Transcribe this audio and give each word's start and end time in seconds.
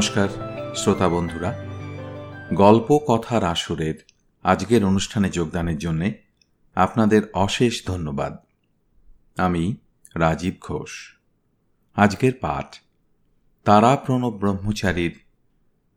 নমস্কার, 0.00 0.28
শ্রোতা 0.76 1.08
বন্ধুরা। 1.08 1.64
গল্প 2.54 2.98
কথার 3.06 3.44
আসরের 3.44 3.94
আজকের 4.42 4.84
অনুষ্ঠানে 4.84 5.30
যোগদানের 5.30 5.78
জন্যে 5.78 6.22
আপনাদের 6.74 7.22
অশেষ 7.34 7.86
ধন্যবাদ। 7.86 8.36
আমি 9.38 9.76
রাজীব 10.14 10.54
ঘোষ। 10.60 11.16
আজকের 11.94 12.32
পাঠ 12.40 12.76
তারা 13.64 13.96
প্রণব 13.96 14.30
ব্রহ্মচারীর 14.30 15.20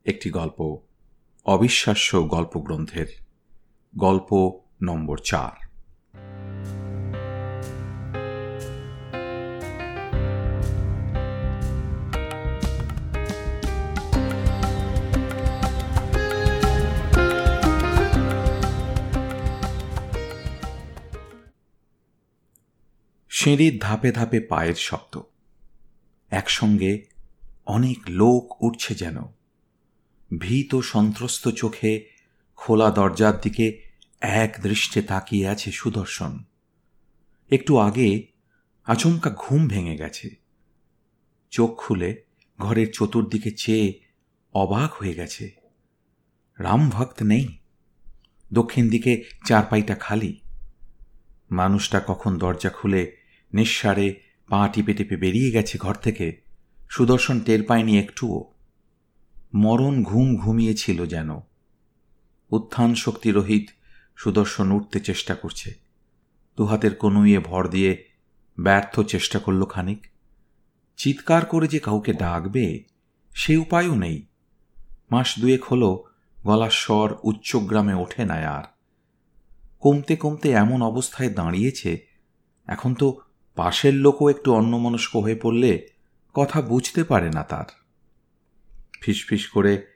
একটি 0.05 0.29
গল্প, 0.29 0.77
অবিশ্বাস্য 1.45 2.27
গল্পগ্রন্থের 2.27 3.07
গল্প 3.97 4.59
নম্বর 4.81 5.17
চার। 5.17 5.62
সিঁড়ির 23.43 23.77
ধাপে 23.81 24.11
ধাপে 24.11 24.39
পায়ের 24.39 24.75
শব্দ। 24.75 25.21
একসঙ্গে 26.29 27.05
অনেক 27.65 27.97
লোক 28.07 28.63
উঠছে 28.63 28.95
যেন। 28.95 29.17
ভীত 30.39 30.75
সন্ত্রস্ত 30.75 31.47
চোখে 31.47 32.05
খোলা 32.55 32.91
দরজার 32.91 33.41
দিকে 33.41 33.81
এক 34.21 34.57
দৃষ্টে 34.63 35.01
তাকিয়ে 35.01 35.47
আছে 35.47 35.71
সুদর্শন। 35.71 36.43
একটু 37.51 37.77
আগে 37.77 38.27
আচমকা 38.85 39.29
ঘুম 39.29 39.67
ভেঙে 39.67 39.97
গেছে। 39.97 40.29
চোখ 41.51 41.75
খুলে 41.77 42.23
ঘরের 42.59 42.87
চতুর্দিকে 42.93 43.51
চেয়ে 43.51 43.99
অবাক 44.53 44.93
হয়ে 44.93 45.13
গেছে। 45.13 45.51
রামভক্ত 46.59 47.23
নেই। 47.23 47.57
দক্ষিণ 48.53 48.89
দিকে 48.89 49.23
চারপাইটা 49.45 49.95
খালি। 49.95 50.39
মানুষটা 51.51 52.01
কখন 52.07 52.37
দরজা 52.37 52.69
খুলে 52.69 53.22
নিঃসারে 53.53 54.19
পা 54.47 54.69
টিপে 54.73 54.93
টিপে 54.93 55.17
বেরিয়ে 55.17 55.51
গেছে 55.51 55.77
ঘর 55.77 55.95
থেকে। 55.95 56.41
সুদর্শন 56.89 57.39
টের 57.39 57.63
পায়নি 57.63 57.99
একটুও। 57.99 58.53
মরণ 59.53 60.03
ঘুম 60.03 60.35
ঘুমিয়েছিল 60.35 61.05
যেন। 61.05 61.39
উত্থান 62.51 62.95
শক্তিরহিত 62.95 63.67
সুদর্শন 64.17 64.71
উঠতে 64.71 64.99
চেষ্টা 64.99 65.35
করছে। 65.35 65.73
দুহাতের 66.57 66.95
কনুইয়ে 66.95 67.39
ভর 67.39 67.67
দিয়ে 67.67 68.05
ব্যর্থ 68.59 68.99
চেষ্টা 68.99 69.39
করল 69.39 69.65
খানিক। 69.65 70.07
চিৎকার 70.97 71.45
করে 71.45 71.67
যে 71.67 71.79
কাউকে 71.79 72.13
ডাকবে, 72.13 72.83
সে 73.35 73.57
উপায়ও 73.57 73.95
নেই। 73.95 74.25
মাস 75.11 75.39
দুয়েক 75.39 75.63
হল 75.63 76.03
গলার 76.43 76.69
স্বর 76.69 77.15
উচ্চগ্রামে 77.23 77.93
ওঠে 77.93 78.25
না 78.25 78.33
আর। 78.33 78.63
কমতে 79.79 80.15
কমতে 80.15 80.51
এমন 80.51 80.81
অবস্থায় 80.81 81.29
দাঁড়িয়েছে, 81.29 82.07
এখন 82.67 82.95
তো 82.95 83.19
পাশের 83.55 83.93
লোকও 83.93 84.29
একটু 84.29 84.53
অন্যমনস্ক 84.53 85.15
হয়ে 85.15 85.35
পড়লে 85.35 85.87
কথা 86.33 86.61
বুঝতে 86.61 87.03
পারে 87.03 87.29
না 87.29 87.43
তার। 87.43 87.65
ফিসফিস 89.01 89.47
করে 89.47 89.87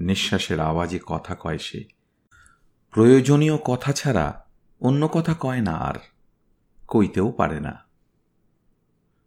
নিঃশ্বাসের 0.00 0.60
আওয়াজে 0.60 0.98
কথা 1.06 1.34
কয় 1.34 1.58
সে। 1.58 1.84
প্রয়োজনীয় 2.90 3.56
কথা 3.56 3.92
ছাড়া 3.92 4.46
অন্য 4.80 5.08
কথা 5.08 5.34
কয় 5.40 5.60
না 5.60 5.72
আর, 5.72 5.94
কইতেও 6.88 7.32
পারে 7.32 7.60
না। 7.60 7.86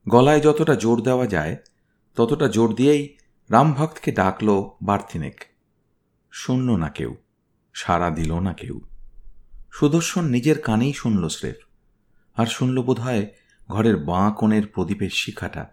গলায় 0.09 0.39
যতটা 0.39 0.75
জোর 0.75 1.01
দেওয়া 1.01 1.27
যায়, 1.27 1.57
ততটা 2.15 2.47
জোর 2.47 2.75
দিয়েই 2.75 3.17
রামভক্তকে 3.49 4.11
ডাকল 4.11 4.69
বার্থিনেক 4.81 5.43
শুনল 6.31 6.75
না 6.75 6.89
কেউ, 6.89 7.17
সাড়া 7.73 8.09
দিল 8.09 8.39
না 8.39 8.53
কেউ। 8.53 8.81
সুদর্শন 9.71 10.25
নিজের 10.25 10.61
কানেই 10.61 10.93
শুনল 10.93 11.27
স্রেফ, 11.27 11.55
আর 12.35 12.45
শুনল 12.45 12.81
বোধ 12.81 12.99
হয় 12.99 13.27
ঘরের 13.69 13.97
বাঁ 13.97 14.31
কোণের 14.31 14.67
প্রদীপের 14.67 15.09
শিখাটা, 15.09 15.67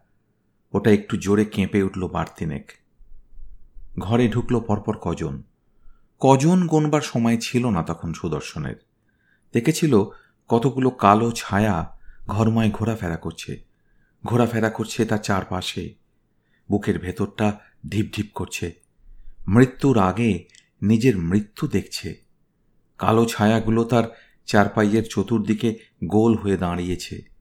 ওটা 0.73 0.91
একটু 0.91 1.17
জোরে 1.17 1.45
কেঁপে 1.45 1.83
উঠল 1.83 2.09
বার্তিনেক। 2.09 2.73
ঘরে 3.99 4.29
ঢুকল 4.29 4.61
পরপর 4.61 4.97
কজন। 4.97 5.43
কজন 6.19 6.67
গোনবার 6.67 7.01
সময় 7.01 7.37
ছিল 7.37 7.67
না 7.67 7.83
তখন 7.83 8.13
সুদর্শনের। 8.13 8.77
দেখেছিল 9.53 10.05
কতগুলো 10.49 10.91
কালো 10.91 11.31
ছায়া 11.31 11.99
ঘরময় 12.27 12.71
ঘোরাফেরা 12.71 13.17
করছে। 13.17 13.65
ঘোরাফেরা 14.25 14.71
করছে 14.71 15.05
তার 15.05 15.19
চারপাশে। 15.19 15.95
বুকের 16.71 16.99
ভেতরটা 16.99 17.59
ঢিপ 17.89 18.07
ঢিপ 18.17 18.27
করছে। 18.35 18.75
মৃত্যুর 19.49 19.99
আগে 19.99 20.45
নিজের 20.83 21.19
মৃত্যু 21.19 21.69
দেখছে। 21.69 22.25
কালো 22.99 23.25
ছায়াগুলো 23.25 23.85
তার 23.85 24.05
চারপাইয়ের 24.47 25.05
চতুর্দিকে 25.11 25.79
গোল 26.05 26.37
হয়ে 26.37 26.57
দাঁড়িয়েছে। 26.57 27.36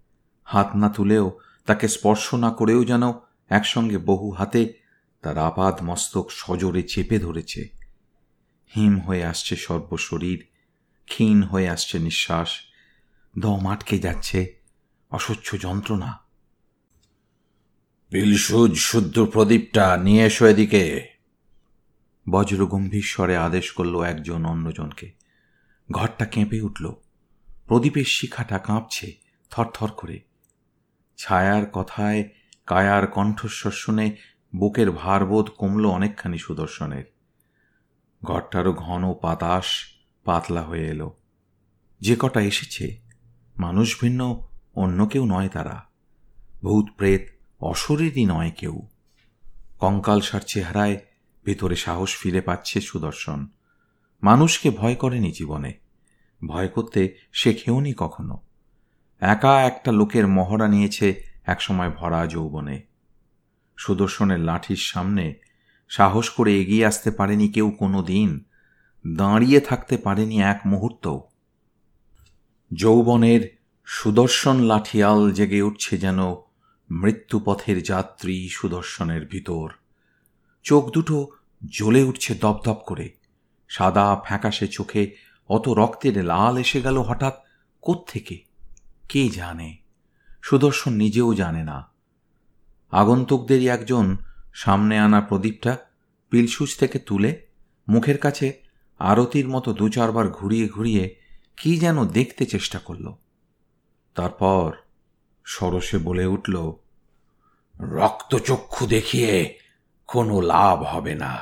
হাত 0.45 0.75
না 0.75 0.89
তুলেও 0.89 1.39
তাকে 1.65 1.87
স্পর্শ 1.87 2.33
না 2.33 2.51
করেও 2.51 2.85
যেন 2.85 3.03
একসঙ্গে 3.49 3.97
বহু 3.97 4.31
হাতে 4.31 4.73
তার 5.21 5.37
আপাদ 5.37 5.83
মস্তক 5.83 6.27
সজোরে 6.29 6.83
চেপে 6.83 7.19
ধরেছে। 7.19 7.69
হিম 8.75 8.99
হয়ে 8.99 9.25
আসছে 9.25 9.55
সর্বশরীর 9.55 10.47
ক্ষীণ 11.05 11.43
হয়ে 11.43 11.69
আসছে 11.69 11.99
নিঃশ্বাস 11.99 12.49
দম 13.39 13.67
আটকে 13.67 13.99
যাচ্ছে 13.99 14.55
অসহ্য 15.09 15.59
যন্ত্রণা। 15.59 16.19
বিলসুজ 18.11 18.75
শুদ্ধ 18.75 19.25
প্রদীপটা 19.33 19.97
নিয়ে 19.97 20.23
এসো 20.25 20.45
এদিকে। 20.45 21.07
বজ্র 22.29 22.65
গম্ভীর 22.65 23.03
স্বরে 23.03 23.37
আদেশ 23.37 23.71
করল 23.71 24.01
একজন 24.01 24.45
অন্যজনকে। 24.45 25.11
ঘরটা 25.91 26.25
কেঁপে 26.25 26.61
উঠল। 26.61 26.93
প্রদীপের 27.67 28.05
শিখাটা 28.05 28.59
কাঁপছে 28.59 29.13
থরথর 29.49 29.91
করে। 29.91 30.19
ছায়ার 31.17 31.65
কথায় 31.65 32.29
কায়ার 32.65 33.07
কণ্ঠস্বর 33.07 33.71
শুনে 33.71 34.15
বুকের 34.55 34.91
ভারবোধ 34.91 35.49
কমল 35.49 35.87
অনেকখানি 35.87 36.37
সুদর্শনের। 36.37 37.03
ঘরটারও 38.23 38.73
ঘন 38.73 39.13
পাতাস 39.21 39.65
পাতলা 40.23 40.61
হয়ে 40.61 40.87
এলো। 40.87 41.17
যে 42.01 42.15
কটা 42.19 42.41
এসেছে, 42.41 42.99
মানুষ 43.57 44.01
ভিন্ন, 44.01 44.47
অন্য 44.75 45.05
কেউ 45.05 45.25
নয় 45.25 45.49
তারা। 45.49 45.83
ভূত 46.63 46.85
প্রেত, 46.97 47.27
অশরীরই 47.59 48.25
নয় 48.25 48.51
কেউ। 48.51 48.87
কঙ্কালসার 49.79 50.41
চেহারায় 50.41 50.97
ভেতরে 51.45 51.75
সাহস 51.75 52.17
ফিরে 52.17 52.41
পাচ্ছে 52.41 52.81
সুদর্শন। 52.81 53.47
মানুষকে 54.23 54.69
ভয় 54.69 54.95
করেনি 54.95 55.31
জীবনে। 55.31 55.73
ভয় 56.47 56.67
করতে 56.67 57.17
শেখেওনি 57.33 57.93
কখনো। 57.97 58.44
একা 59.19 59.61
একটা 59.61 59.91
লোকের 59.91 60.27
মহড়া 60.27 60.67
নিয়েছে 60.67 61.23
একসময় 61.43 61.91
ভরা 61.91 62.27
যৌবনে। 62.27 62.81
সুদর্শনের 63.77 64.39
লাঠির 64.39 64.75
সামনে 64.75 65.33
সাহস 65.89 66.29
করে 66.29 66.61
এগিয়ে 66.61 66.85
আসতে 66.85 67.11
পারেনি 67.11 67.47
কেউ 67.47 67.71
কোনো 67.71 68.01
দিন 68.01 68.45
দাঁড়িয়ে 69.07 69.59
থাকতে 69.59 69.97
পারেনি 69.97 70.41
এক 70.41 70.61
মুহূর্ত 70.65 71.19
যৌবনের 72.73 73.57
সুদর্শন 73.85 74.59
লাঠিয়াল 74.59 75.31
জেগে 75.31 75.61
উঠছে 75.61 75.97
যেন 75.97 76.19
মৃত্যুপথের 76.91 77.83
যাত্রী 77.83 78.49
সুদর্শনের 78.49 79.25
ভিতর। 79.25 79.69
চোখ 80.63 80.91
দুটো 80.91 81.27
জ্বলে 81.77 82.03
উঠছে 82.03 82.35
দপদপ 82.35 82.81
করে। 82.85 83.13
সাদা 83.67 84.21
ফ্যাকাশে 84.25 84.67
চোখে 84.67 85.15
অত 85.49 85.69
রক্তের 85.69 86.25
লাল 86.25 86.57
এসে 86.57 86.81
গেল 86.81 86.97
হঠাৎ 86.97 87.33
কোত্থেকে? 87.81 88.54
কে 89.09 89.29
জানে? 89.29 89.77
সুদর্শন 90.41 90.93
নিজেও 90.93 91.33
জানে 91.33 91.63
না। 91.63 91.91
আগন্তুকদেরই 92.91 93.67
একজন 93.67 94.17
সামনে 94.53 94.99
আনা 94.99 95.21
প্রদীপটা 95.21 95.77
পিলসুচ 96.29 96.77
থেকে 96.77 96.99
তুলে 96.99 97.45
মুখের 97.89 98.17
কাছে 98.17 98.61
আরতির 98.99 99.47
মতো 99.47 99.73
দু 99.73 99.89
চারবার 99.89 100.29
ঘুরিয়ে 100.29 100.67
ঘুরিয়ে 100.67 101.15
কি 101.57 101.79
যেন 101.79 102.05
দেখতে 102.05 102.45
চেষ্টা 102.45 102.79
করল। 102.79 103.13
তারপর 104.15 104.73
সরসে 105.43 105.97
বলে 105.97 106.25
উঠল, 106.25 106.73
রক্তচক্ষু 107.79 108.87
দেখিয়ে 108.87 109.59
কোনো 110.07 110.41
লাভ 110.41 110.83
হবে 110.83 111.15
না। 111.15 111.37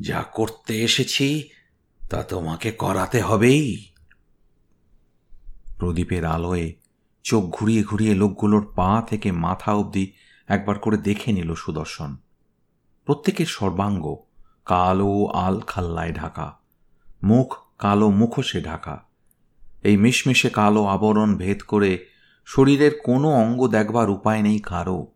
যা 0.00 0.22
করতে 0.22 0.82
এসেছি, 0.82 1.48
তা 2.10 2.22
তোমাকে 2.22 2.72
করাতে 2.72 3.20
হবেই। 3.20 3.93
প্রদীপের 5.78 6.24
আলোয় 6.24 6.72
চোখ 7.24 7.44
ঘুরিয়ে 7.44 7.82
ঘুরিয়ে 7.82 8.14
লোকগুলোর 8.14 8.72
পা 8.76 9.02
থেকে 9.06 9.32
মাথা 9.32 9.72
অবধি 9.72 10.12
একবার 10.46 10.78
করে 10.78 10.96
দেখে 10.98 11.32
নিল 11.32 11.54
সুদর্শন। 11.54 12.16
প্রত্যেকের 13.04 13.46
সর্বাঙ্গ 13.46 14.16
কালো 14.64 15.26
আল 15.26 15.60
খাল্লায় 15.60 16.12
ঢাকা, 16.12 16.58
মুখ 17.22 17.54
কালো 17.78 18.10
মুখোশে 18.10 18.60
ঢাকা। 18.60 19.04
এই 19.82 19.96
মিশমিশে 19.96 20.50
কালো 20.50 20.84
আবরণ 20.84 21.36
ভেদ 21.36 21.62
করে 21.62 22.06
শরীরের 22.44 22.92
কোনো 23.04 23.28
অঙ্গ 23.32 23.68
দেখবার 23.68 24.10
উপায় 24.10 24.42
নেই 24.42 24.58
কারও, 24.58 25.12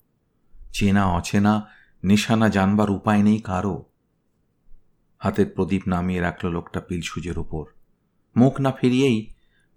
চেনা 0.73 1.07
অচেনা, 1.07 1.71
নিশানা 2.05 2.49
জানবার 2.49 2.91
উপায় 2.91 3.23
নেই 3.23 3.39
কারও। 3.39 3.85
হাতের 5.19 5.47
প্রদীপ 5.47 5.83
নামিয়ে 5.87 6.21
রাখল 6.21 6.49
লোকটা 6.49 6.81
পিলসুজের 6.81 7.39
ওপর 7.39 7.65
মুখ 8.37 8.61
না 8.61 8.73
ফিরিয়েই 8.73 9.19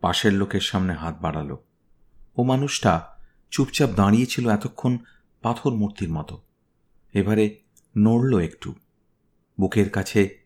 পাশের 0.02 0.34
লোকের 0.34 0.62
সামনে 0.62 0.94
হাত 0.94 1.18
বাড়ালো। 1.22 1.64
ও 2.38 2.44
মানুষটা 2.44 3.18
চুপচাপ 3.52 3.90
দাঁড়িয়েছিল 3.90 4.50
এতক্ষণ 4.50 4.98
পাথর 5.42 5.72
মূর্তির 5.72 6.10
মতো। 6.10 6.42
এবারে 7.14 7.60
নড়ল 7.98 8.40
একটু। 8.40 8.76
বুকের 9.60 9.90
কাছে 9.90 10.40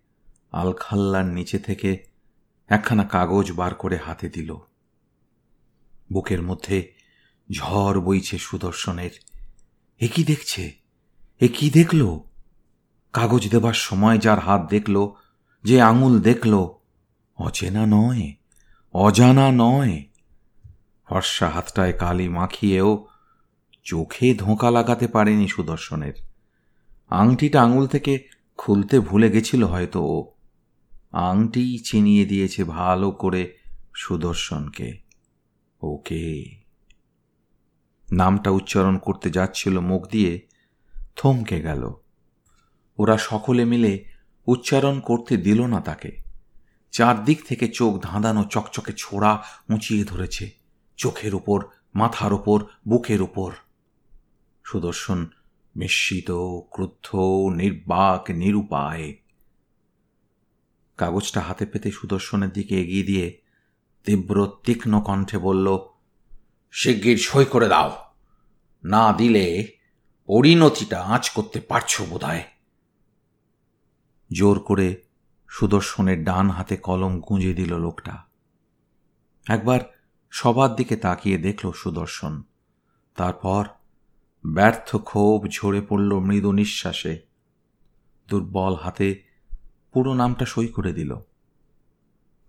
আলখাল্লার 0.52 1.26
নিচে 1.26 1.60
থেকে 1.60 2.06
একখানা 2.68 3.04
কাগজ 3.04 3.52
বার 3.52 3.76
করে 3.76 3.98
হাতে 3.98 4.30
দিল। 4.30 4.56
বুকের 6.14 6.42
মধ্যে 6.42 6.94
ঝড় 7.52 8.02
বইছে 8.02 8.38
সুদর্শনের। 8.38 9.12
এ 10.00 10.08
কি 10.08 10.24
দেখছে? 10.24 10.74
এ 11.40 11.48
কি 11.48 11.70
দেখল? 11.70 12.20
কাগজ 13.14 13.52
দেবার 13.52 13.74
সময় 13.74 14.18
যার 14.18 14.40
হাত 14.40 14.70
দেখল, 14.70 15.12
যে 15.64 15.82
আঙুল 15.82 16.20
দেখল, 16.20 16.68
অচেনা 17.38 17.86
নয়। 17.86 18.34
অজানা 18.98 19.52
নয়। 19.52 20.04
ফর্সা 21.06 21.50
হাতটায় 21.50 21.94
কালি 21.94 22.30
মাখিয়েও 22.30 23.08
চোখে 23.84 24.34
ধোঁকা 24.34 24.72
লাগাতে 24.72 25.08
পারেনি 25.08 25.48
সুদর্শনের। 25.48 26.14
আংটিটা 27.10 27.62
আঙুল 27.62 27.88
থেকে 27.88 28.28
খুলতে 28.58 29.00
ভুলে 29.00 29.32
গেছিল 29.32 29.64
হয়তো 29.64 30.04
ও। 30.04 30.32
আংটি 31.12 31.78
চিনিয়ে 31.78 32.26
দিয়েছে 32.26 32.64
ভালো 32.64 33.12
করে 33.12 33.58
সুদর্শনকে। 33.96 35.00
ওকে। 35.82 36.46
নামটা 38.12 38.50
উচ্চারণ 38.50 38.98
করতে 38.98 39.30
যাচ্ছিল 39.30 39.80
মুখ 39.80 40.08
দিয়ে, 40.08 40.48
থমকে 41.16 41.62
গেল। 41.62 41.94
ওরা 42.98 43.18
সকলে 43.18 43.66
মিলে 43.66 44.06
উচ্চারণ 44.48 45.00
করতে 45.00 45.38
দিল 45.38 45.66
না 45.66 45.82
তাকে। 45.82 46.25
চারদিক 46.96 47.46
থেকে 47.48 47.68
চোখ 47.68 48.00
ধাঁধানো 48.02 48.44
চকচকে 48.44 48.94
ছোড়া 48.98 49.44
উঁচিয়ে 49.74 50.04
ধরেছে। 50.04 50.50
চোখের 50.98 51.36
ওপর 51.36 51.66
মাথার 51.96 52.34
ওপর 52.34 52.64
বুকের 52.88 53.22
ওপর 53.22 53.54
সুদর্শন 54.64 55.26
মিশ্রিত 55.76 56.32
ক্রুদ্ধ, 56.72 57.16
নির্বাক, 57.56 58.32
নিরুপায়। 58.32 59.16
কাগজটা 60.98 61.42
হাতে 61.42 61.66
পেতে 61.66 61.92
সুদর্শনের 61.92 62.50
দিকে 62.50 62.82
এগিয়ে 62.82 63.04
দিয়ে 63.04 63.42
তীব্র, 64.04 64.52
তীক্ষ্ণ 64.64 65.02
কণ্ঠে 65.02 65.38
বলল, 65.38 65.78
শিগগির 66.72 67.18
সই 67.18 67.46
করে 67.46 67.68
দাও। 67.68 67.92
না 68.84 69.14
দিলে 69.14 69.68
পরিণতিটা 70.28 71.02
আঁচ 71.02 71.30
করতে 71.30 71.60
পারছ 71.60 72.02
বোধহয়। 72.02 72.44
জোর 74.34 74.60
করে 74.60 75.05
সুদর্শনের 75.60 76.24
ডান 76.24 76.50
হাতে 76.50 76.78
কলম 76.78 77.20
গুঁজে 77.20 77.54
দিল 77.54 77.78
লোকটা। 77.78 78.24
একবার 79.50 79.80
সবার 80.32 80.76
দিকে 80.76 80.96
তাকিয়ে 80.96 81.38
দেখল 81.38 81.72
সুদর্শন। 81.72 82.44
তারপর 83.16 83.66
ব্যর্থ 84.54 84.96
ক্ষোভ 84.96 85.48
ঝরে 85.48 85.82
পড়ল 85.82 86.20
মৃদু 86.20 86.52
নিঃশ্বাসে। 86.52 87.22
দুর্বল 88.28 88.76
হাতে 88.76 89.24
পুরো 89.94 90.14
নামটা 90.14 90.46
সই 90.46 90.68
করে 90.68 90.94
দিল। 90.94 91.16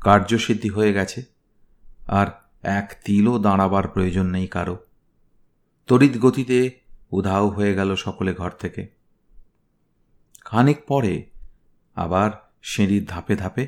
কার্যসিদ্ধি 0.00 0.69
হয়ে 0.69 0.93
গেছে, 0.93 1.25
আর 2.06 2.26
এক 2.62 2.97
তিলও 3.05 3.38
দাঁড়াবার 3.38 3.88
প্রয়োজন 3.88 4.26
নেই 4.26 4.47
কারও। 4.47 4.79
তড়িৎ 5.87 6.19
গতিতে 6.20 6.81
উধাও 7.11 7.49
হয়ে 7.49 7.75
গেল 7.75 7.94
সকলে 7.94 8.35
ঘর 8.35 8.50
থেকে। 8.50 8.88
খানিক 10.44 10.87
পরে 10.87 11.31
আবার 11.94 12.45
সিঁড়ির 12.66 13.04
ধাপে 13.04 13.36
ধাপে 13.36 13.66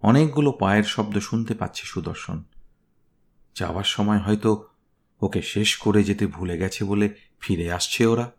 অনেকগুলো 0.00 0.52
পায়ের 0.52 0.84
শব্দ 0.84 1.18
শুনতে 1.18 1.54
পাচ্ছে 1.54 1.82
সুদর্শন। 1.84 2.42
যাওয়ার 3.54 3.84
সময় 3.84 4.18
হয়তো 4.18 4.68
ওকে 5.20 5.42
শেষ 5.42 5.76
করে 5.76 6.04
যেতে 6.04 6.26
ভুলে 6.26 6.58
গেছে 6.58 6.84
বলে 6.84 7.14
ফিরে 7.40 7.72
আসছে 7.72 8.06
ওরা। 8.06 8.30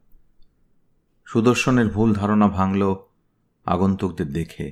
সুদর্শনের 1.26 1.88
ভুল 1.88 2.14
ধারণা 2.14 2.48
ভাঙল 2.48 2.96
আগন্তুকদের 3.66 4.34
দেখে। 4.34 4.72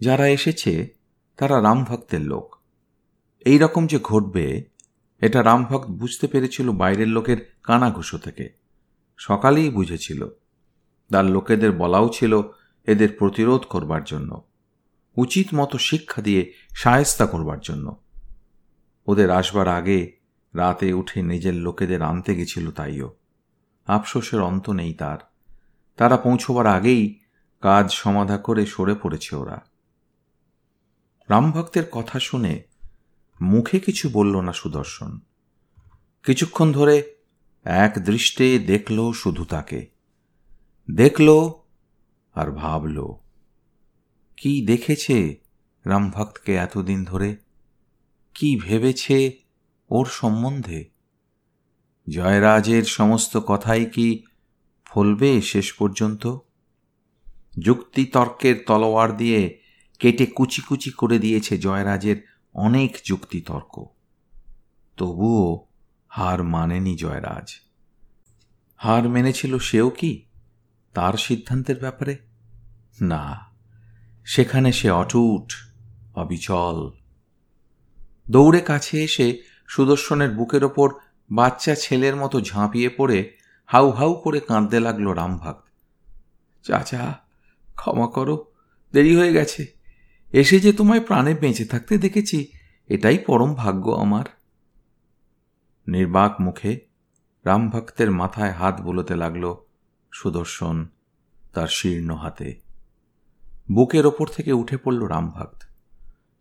যারা 0.00 0.28
এসেছে, 0.28 0.88
তারা 1.36 1.62
রামভক্তের 1.62 2.20
লোক। 2.20 2.56
এই 3.40 3.58
রকম 3.58 3.86
যে 3.86 3.98
ঘটবে, 3.98 4.64
এটা 5.20 5.42
রামভক্ত 5.42 5.90
বুঝতে 5.90 6.26
পেরেছিল 6.26 6.72
বাইরের 6.72 7.08
লোকের 7.08 7.56
কানাঘুষো 7.62 8.18
থেকে। 8.18 8.48
সকালেই 9.16 9.70
বুঝেছিল। 9.70 10.28
তার 11.10 11.24
লোকেদের 11.24 11.72
বলাও 11.72 12.08
ছিল 12.08 12.42
এদের 12.88 13.08
প্রতিরোধ 13.18 13.60
করবার 13.60 14.04
জন্য। 14.04 14.42
উচিত 15.16 15.48
মতো 15.54 15.78
শিক্ষা 15.78 16.22
দিয়ে 16.22 16.52
সায়স্তা 16.70 17.26
করবার 17.26 17.60
জন্য। 17.60 17.96
ওদের 19.06 19.30
আসবার 19.30 19.68
আগে 19.68 20.16
রাতে 20.54 20.92
উঠে 20.92 21.22
নিজের 21.22 21.54
লোকেদের 21.54 22.02
আনতে 22.02 22.34
গেছিল 22.34 22.70
তাইও। 22.70 23.16
আফসোসের 23.86 24.40
অন্ত 24.40 24.70
নেই 24.70 24.94
তার। 24.94 25.18
তারা 25.96 26.16
পৌঁছবার 26.16 26.66
আগেই 26.66 27.20
কাজ 27.60 27.92
সমাধা 27.92 28.38
করে 28.38 28.66
সরে 28.66 28.94
পড়েছে 28.94 29.36
ওরা। 29.36 29.64
রামভক্তের 31.28 31.84
কথা 31.92 32.20
শুনে 32.20 32.62
মুখে 33.40 33.80
কিছু 33.80 34.08
বলল 34.08 34.40
না 34.40 34.52
সুদর্শন। 34.52 35.20
কিছুক্ষণ 36.22 36.72
ধরে 36.72 37.14
এক 37.64 37.94
দৃষ্টে 37.98 38.58
দেখল 38.58 39.12
শুধু 39.12 39.44
তাকে। 39.44 39.86
দেখল 40.90 41.52
আর 42.38 42.52
ভাবল, 42.52 43.12
কি 44.36 44.66
দেখেছে 44.66 45.40
রামভক্তকে 45.84 46.54
এতদিন 46.54 47.04
ধরে? 47.04 47.36
কি 48.34 48.56
ভেবেছে 48.56 49.38
ওর 49.90 50.06
সম্বন্ধে? 50.06 50.90
জয়রাজের 52.08 52.84
সমস্ত 52.84 53.36
কথাই 53.36 53.84
কি 53.84 54.24
ফলবে 54.86 55.42
শেষ 55.42 55.72
পর্যন্ত? 55.72 56.38
যুক্তি 57.58 58.04
তর্কের 58.04 58.64
তলোয়ার 58.66 59.16
দিয়ে 59.16 59.62
কেটে 59.98 60.26
কুচি 60.26 60.62
কুচি 60.62 60.90
করে 60.90 61.18
দিয়েছে 61.18 61.58
জয়রাজের 61.58 62.18
অনেক 62.54 62.96
যুক্তি 63.04 63.40
তর্ক। 63.40 63.84
তবুও 64.96 65.66
হার 66.08 66.42
মানেনি 66.44 66.96
জয়রাজ। 66.96 67.48
হার 68.76 69.08
মেনেছিল 69.08 69.58
সেও 69.58 69.90
কি? 69.90 70.26
তার 70.94 71.14
সিদ্ধান্তের 71.14 71.78
ব্যাপারে 71.80 72.27
না, 73.00 73.52
সেখানে 74.24 74.72
সে 74.72 74.90
অটুট, 74.90 75.52
অবিচল। 76.14 76.90
দৌড়ে 78.30 78.60
কাছে 78.60 79.04
এসে 79.04 79.42
সুদর্শনের 79.68 80.30
বুকের 80.30 80.64
ওপর 80.64 80.94
বাচ্চা 81.32 81.74
ছেলের 81.74 82.16
মতো 82.16 82.40
ঝাঁপিয়ে 82.40 82.88
পড়ে 82.88 83.36
হাউ 83.66 83.90
হাউ 83.90 84.14
করে 84.14 84.40
কাঁদতে 84.40 84.80
লাগল 84.80 85.08
রামভক্ত 85.08 85.68
চাচা, 86.62 87.20
ক্ষমা 87.74 88.06
করো, 88.06 88.52
দেরি 88.92 89.16
হয়ে 89.16 89.32
গেছে। 89.32 89.66
এসে 90.32 90.60
যে 90.60 90.72
তোমায় 90.72 91.00
প্রাণে 91.00 91.34
বেঁচে 91.34 91.64
থাকতে 91.64 91.98
দেখেছি, 91.98 92.52
এটাই 92.88 93.18
পরম 93.18 93.54
ভাগ্য 93.54 93.90
আমার। 93.90 94.24
নির্বাক 95.88 96.40
মুখে 96.40 96.80
রামভক্তের 97.44 98.10
মাথায় 98.10 98.52
হাত 98.52 98.80
বুলোতে 98.80 99.16
লাগল 99.16 99.54
সুদর্শন 100.12 100.88
তার 101.52 101.68
শীর্ণ 101.68 102.14
হাতে। 102.14 102.67
বুকের 103.72 104.06
ওপর 104.06 104.26
থেকে 104.26 104.52
উঠে 104.52 104.76
পড়ল 104.76 105.04
রামভক্ত। 105.04 105.62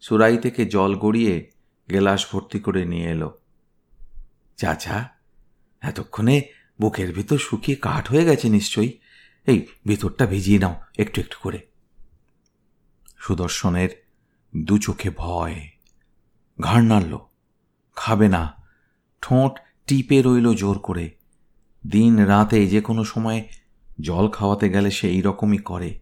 সুরাই 0.02 0.38
থেকে 0.38 0.66
জল 0.66 0.96
গড়িয়ে 0.96 1.52
গেলাস 1.90 2.28
ভর্তি 2.32 2.60
করে 2.60 2.86
নিয়ে 2.86 3.10
এলো। 3.10 3.38
চাচা, 4.58 5.10
এতক্ষণে 5.82 6.42
বুকের 6.82 7.14
ভিতর 7.14 7.38
শুকিয়ে 7.38 7.78
কাঠ 7.78 8.10
হয়ে 8.10 8.26
গেছে 8.26 8.50
নিশ্চয়ই। 8.50 9.00
এই 9.46 9.68
ভিতরটা 9.88 10.26
ভিজিয়ে 10.26 10.60
নাও, 10.60 10.76
একটু 11.00 11.22
একটু 11.22 11.38
করে। 11.42 11.68
সুদর্শনের 13.18 13.90
দু 14.58 14.78
চোখে 14.78 15.10
ভয়। 15.16 15.70
ঘাড় 16.62 16.84
নাড়ল। 16.84 17.18
খাবে 17.96 18.30
না। 18.30 18.54
ঠোঁট 19.22 19.60
টিপে 19.88 20.22
রইল 20.22 20.54
জোর 20.54 20.80
করে। 20.80 21.12
দিন 21.90 22.20
রাতে 22.20 22.68
যে 22.68 22.82
কোনো 22.82 23.04
সময় 23.04 23.48
জল 24.02 24.30
খাওয়াতে 24.30 24.70
গেলে 24.70 24.92
সে 24.92 25.10
এই 25.10 25.22
রকমই 25.22 25.58
করে। 25.58 26.00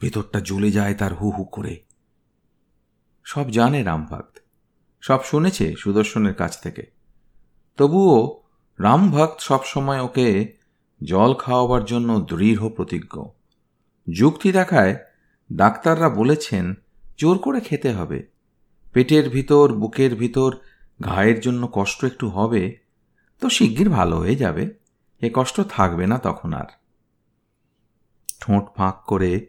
ভেতরটা 0.00 0.40
জ্বলে 0.40 0.70
যায় 0.70 0.94
তার 0.94 1.14
হু 1.14 1.30
হু 1.30 1.44
করে। 1.44 1.84
সব 3.24 3.50
জানে 3.50 3.82
রামভক্ত। 3.82 4.38
সব 5.00 5.24
শুনেছে 5.24 5.74
সুদর্শনের 5.78 6.34
কাছ 6.34 6.62
থেকে। 6.62 6.90
তবুও 7.76 8.42
রামভক্ত 8.78 9.40
সবসময় 9.40 10.00
ওকে 10.00 10.56
জল 11.04 11.34
খাওয়াবার 11.34 11.84
জন্য 11.84 12.20
দৃঢ় 12.20 12.68
প্রতিজ্ঞ। 12.68 13.24
যুক্তি 14.12 14.52
দেখায় 14.52 14.96
ডাক্তাররা 15.52 16.08
বলেছেন, 16.08 16.74
জোর 17.18 17.38
করে 17.38 17.60
খেতে 17.60 17.92
হবে। 17.92 18.28
পেটের 18.92 19.30
ভিতর, 19.30 19.72
বুকের 19.72 20.14
ভিতর, 20.14 20.56
ঘায়ের 21.02 21.40
জন্য 21.40 21.68
কষ্ট 21.72 22.04
একটু 22.04 22.28
হবে, 22.28 22.76
তো 23.40 23.48
শিগগির 23.48 23.90
ভালো 23.90 24.18
হয়ে 24.18 24.34
যাবে। 24.34 24.74
এ 25.20 25.30
কষ্ট 25.34 25.60
থাকবে 25.60 26.06
না 26.06 26.18
তখন 26.18 26.52
আর। 26.52 26.64
ঠোঁট 28.40 28.64
ফাঁক 28.76 29.02
করে 29.06 29.46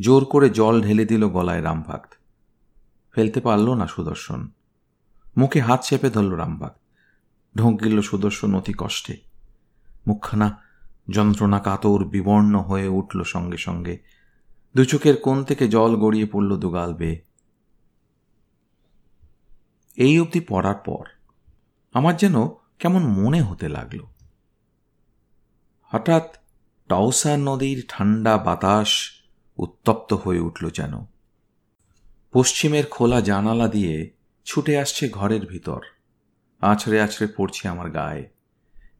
জোর 0.00 0.24
করে 0.24 0.50
জল 0.50 0.82
ঢেলে 0.82 1.04
দিল 1.04 1.28
গলায় 1.28 1.62
রামভাগ 1.62 2.06
ফেলতে 3.12 3.40
পারল 3.40 3.74
না 3.74 3.86
সুদর্শন। 3.86 4.48
মুখে 5.36 5.60
হাত 5.60 5.84
চেপে 5.84 6.10
ধরল 6.10 6.32
রামভাগ 6.32 6.72
ঢোঁক 7.56 7.84
গিল 7.84 8.00
সুদর্শন 8.00 8.54
অতি 8.54 8.74
কষ্টে। 8.78 9.16
মুখখানা 10.06 10.62
যন্ত্রণা 11.10 11.58
কাতর 11.58 12.04
বিবর্ণ 12.04 12.58
হয়ে 12.58 12.88
উঠল 12.88 13.22
সঙ্গে 13.22 13.56
সঙ্গে। 13.56 13.98
দু 14.76 14.84
চোখের 14.84 15.16
কোণ 15.16 15.44
থেকে 15.44 15.68
জল 15.68 15.96
গড়িয়ে 15.96 16.26
পড়ল 16.26 16.56
দুগাল 16.56 16.94
বেয়ে। 16.94 17.22
এই 19.96 20.20
অবধি 20.20 20.40
পড়ার 20.40 20.74
পর 20.74 21.06
আমার 21.92 22.16
যেন 22.16 22.48
কেমন 22.78 23.06
মনে 23.06 23.42
হতে 23.42 23.68
লাগল। 23.68 23.98
হঠাৎ 25.82 26.36
টাউসা 26.88 27.36
নদীর 27.36 27.84
ঠান্ডা 27.88 28.38
বাতাস 28.38 28.88
উত্তপ্ত 29.56 30.12
হয়ে 30.12 30.40
উঠল 30.40 30.70
যেন। 30.70 31.04
পশ্চিমের 32.32 32.86
খোলা 32.86 33.20
জানালা 33.20 33.68
দিয়ে 33.68 34.10
ছুটে 34.44 34.78
আসছে 34.78 35.08
ঘরের 35.08 35.46
ভিতর। 35.46 35.80
আছড়ে 36.60 37.00
আছড়ে 37.00 37.32
পড়ছে 37.36 37.68
আমার 37.68 37.90
গায়ে। 37.90 38.28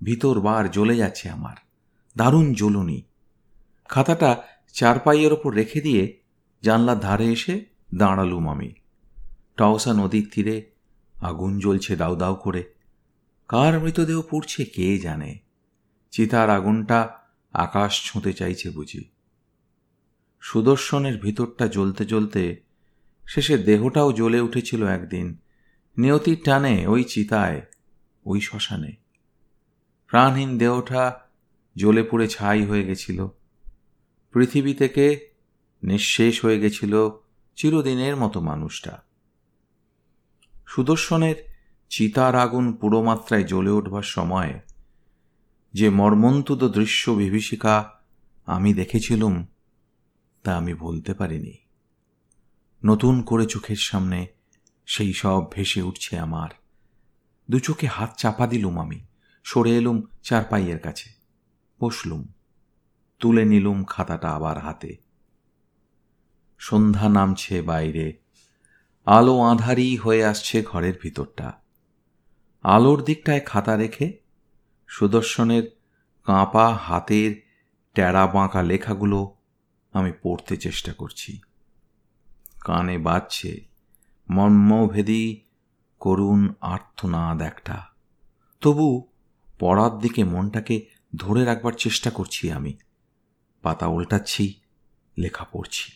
ভিতর 0.03 0.41
বার 0.41 0.71
জ্বলে 0.71 0.97
যাচ্ছে 0.97 1.29
আমার। 1.31 1.57
দারুণ 2.17 2.55
জ্বলুনি। 2.55 3.03
খাতাটা 3.89 4.43
চারপাইয়ের 4.73 5.33
ওপর 5.33 5.55
রেখে 5.55 5.81
দিয়ে 5.81 6.21
জানলার 6.63 7.01
ধারে 7.01 7.25
এসে 7.25 7.65
দাঁড়ালুম 7.95 8.49
আমি। 8.49 8.75
টাউসা 9.57 9.93
নদীর 9.93 10.31
তীরে 10.35 10.71
আগুন 11.21 11.59
জ্বলছে 11.59 11.97
দাউ 11.97 12.17
দাউ 12.17 12.35
করে। 12.35 12.75
কার 13.49 13.81
মৃতদেহ 13.81 14.23
পুড়ছে 14.23 14.65
কে 14.65 14.99
জানে? 14.99 15.39
চিতার 16.11 16.51
আগুনটা 16.51 17.19
আকাশ 17.53 18.05
ছুঁতে 18.05 18.33
চাইছে 18.33 18.71
বুঝি। 18.71 19.14
সুদর্শনের 20.45 21.19
ভিতরটা 21.19 21.69
জ্বলতে 21.69 22.05
জ্বলতে 22.05 22.63
শেষে 23.29 23.59
দেহটাও 23.59 24.13
জ্বলে 24.13 24.41
উঠেছিল 24.41 24.87
একদিন। 24.87 25.39
নিয়তির 25.99 26.37
টানে 26.45 26.87
ওই 26.87 27.05
চিতায়, 27.05 27.63
ওই 28.25 28.41
শ্মশানে। 28.41 28.97
প্রাণহীন 30.07 30.59
দেহটা 30.59 31.21
জ্বলে 31.77 32.03
পুড়ে 32.03 32.29
ছাই 32.29 32.65
হয়ে 32.65 32.85
গেছিল। 32.85 33.27
পৃথিবী 34.33 34.75
থেকে 34.75 35.31
নিঃশেষ 35.83 36.45
হয়ে 36.45 36.61
গেছিল 36.61 37.11
চিরদিনের 37.57 38.17
মতো 38.17 38.41
মানুষটা। 38.41 39.03
সুদর্শনের 40.67 41.35
চিতার 41.89 42.35
আগুন 42.37 42.73
পুরোমাত্রায় 42.73 43.45
জ্বলে 43.45 43.71
উঠবার 43.71 44.03
সময় 44.03 44.61
যে 45.73 45.91
মর্মন্তুদ 45.91 46.65
দৃশ্য 46.65 47.11
বিভীষিকা 47.11 47.93
আমি 48.47 48.75
দেখেছিলুম 48.75 49.47
তা 50.45 50.57
আমি 50.57 50.75
বলতে 50.75 51.15
পারিনি। 51.15 51.53
নতুন 52.85 53.23
করে 53.23 53.47
চোখের 53.47 53.77
সামনে 53.77 54.27
সেই 54.87 55.13
সব 55.13 55.45
ভেসে 55.53 55.83
উঠছে 55.83 56.19
আমার। 56.19 56.49
দু 57.51 57.59
চোখে 57.59 57.87
হাত 57.87 58.15
চাপা 58.17 58.47
দিলুম 58.47 58.81
আমি। 58.81 59.05
সরে 59.45 59.77
এলুম 59.77 60.03
চারপাইয়ের 60.23 60.79
কাছে। 60.79 61.11
বসলুম। 61.81 62.29
তুলে 63.19 63.45
নিলুম 63.45 63.85
খাতাটা 63.85 64.31
আবার 64.31 64.59
হাতে। 64.59 64.97
সন্ধ্যা 66.59 67.09
নামছে 67.09 67.63
বাইরে। 67.63 68.19
আলো 69.07 69.41
আঁধারি 69.41 69.97
হয়ে 69.97 70.25
আসছে 70.25 70.63
ঘরের 70.63 70.95
ভিতরটা। 71.03 71.53
আলোর 72.63 73.05
দিকটায় 73.05 73.41
খাতা 73.41 73.77
রেখে 73.77 74.19
সুদর্শনের 74.89 75.71
কাঁপা 76.25 76.75
হাতের 76.75 77.35
ট্যাড়া 77.95 78.27
বাঁকা 78.27 78.63
লেখাগুলো 78.63 79.37
আমি 79.95 80.13
পড়তে 80.23 80.57
চেষ্টা 80.57 80.93
করছি। 80.93 81.41
কানে 82.61 82.99
বাজছে, 82.99 83.65
মর্মভেদী 84.31 85.41
করুণ 86.01 86.49
আর্থনাদ 86.61 87.43
একটা। 87.43 87.87
তবু 88.61 89.09
পড়ার 89.59 89.99
দিকে 89.99 90.25
মনটাকে 90.25 90.87
ধরে 91.17 91.45
রাখবার 91.45 91.73
চেষ্টা 91.73 92.11
করছি 92.11 92.51
আমি। 92.51 92.75
পাতা 93.63 93.87
উল্টাচ্ছি, 93.87 94.61
লেখা 95.19 95.45
পড়ছি। 95.45 95.93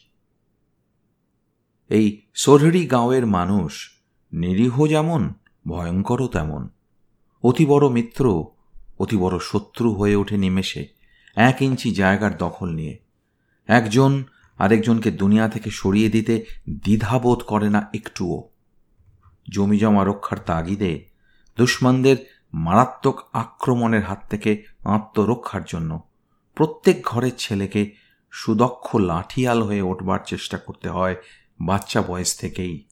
এই 1.88 2.22
সোরহরি 2.34 2.86
গাঁওয়ের 2.86 3.26
মানুষ 3.26 3.90
নিরীহ 4.32 4.86
যেমন, 4.86 5.34
ভয়ঙ্করও 5.68 6.28
তেমন। 6.28 6.68
অতি 7.42 7.66
বড় 7.66 7.88
মিত্র, 7.88 8.44
অতি 8.98 9.16
বড় 9.16 9.38
শত্রু 9.38 9.94
হয়ে 9.94 10.16
ওঠে 10.16 10.36
নিমেষে। 10.36 10.88
এক 11.34 11.62
ইঞ্চি 11.62 11.90
জায়গার 11.94 12.36
দখল 12.36 12.74
নিয়ে। 12.74 13.07
একজন 13.68 14.25
আরেকজনকে 14.58 15.10
দুনিয়া 15.10 15.48
থেকে 15.48 15.70
সরিয়ে 15.70 16.08
দিতে 16.08 16.44
দ্বিধাবোধ 16.70 17.42
করে 17.42 17.70
না 17.70 17.90
একটুও। 17.94 18.48
জমিজমা 19.48 20.04
রক্ষার 20.04 20.38
তাগিদে 20.38 21.08
দুশ্মনদের 21.56 22.16
মারাত্মক 22.54 23.28
আক্রমণের 23.32 24.04
হাত 24.04 24.30
থেকে 24.30 24.64
আত্মরক্ষার 24.84 25.60
জন্য 25.66 26.08
প্রত্যেক 26.54 27.02
ঘরের 27.02 27.32
ছেলেকে 27.38 27.94
সুদক্ষ 28.30 28.96
লাঠিয়াল 28.96 29.62
হয়ে 29.62 29.82
ওঠবার 29.82 30.18
চেষ্টা 30.26 30.58
করতে 30.58 30.88
হয় 30.88 31.16
বাচ্চা 31.60 32.02
বয়স 32.02 32.38
থেকেই। 32.38 32.88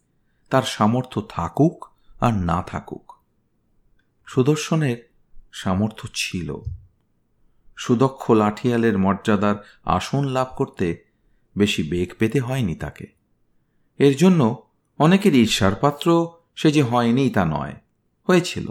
তার 0.50 0.62
সামর্থ্য 0.62 1.22
থাকুক 1.28 1.90
আর 2.20 2.34
না 2.34 2.62
থাকুক। 2.62 3.12
সুদর্শনের 4.26 5.12
সামর্থ্য 5.52 6.08
ছিল। 6.14 6.56
সুদক্ষ 7.76 8.30
লাঠিয়ালের 8.30 8.98
মর্যাদার 8.98 9.56
আসন 9.84 10.24
লাভ 10.24 10.46
করতে 10.56 11.04
বেশি 11.58 11.82
বেগ 11.82 12.12
পেতে 12.18 12.40
হয়নি 12.40 12.74
তাকে। 12.74 13.06
এর 13.98 14.16
জন্য 14.16 14.66
অনেকের 14.98 15.34
ঈর্ষার 15.34 15.74
পাত্র 15.74 16.28
সে 16.56 16.72
যে 16.72 16.82
হয়নি 16.82 17.30
তা 17.30 17.44
নয়, 17.44 17.74
হয়েছিল। 18.28 18.68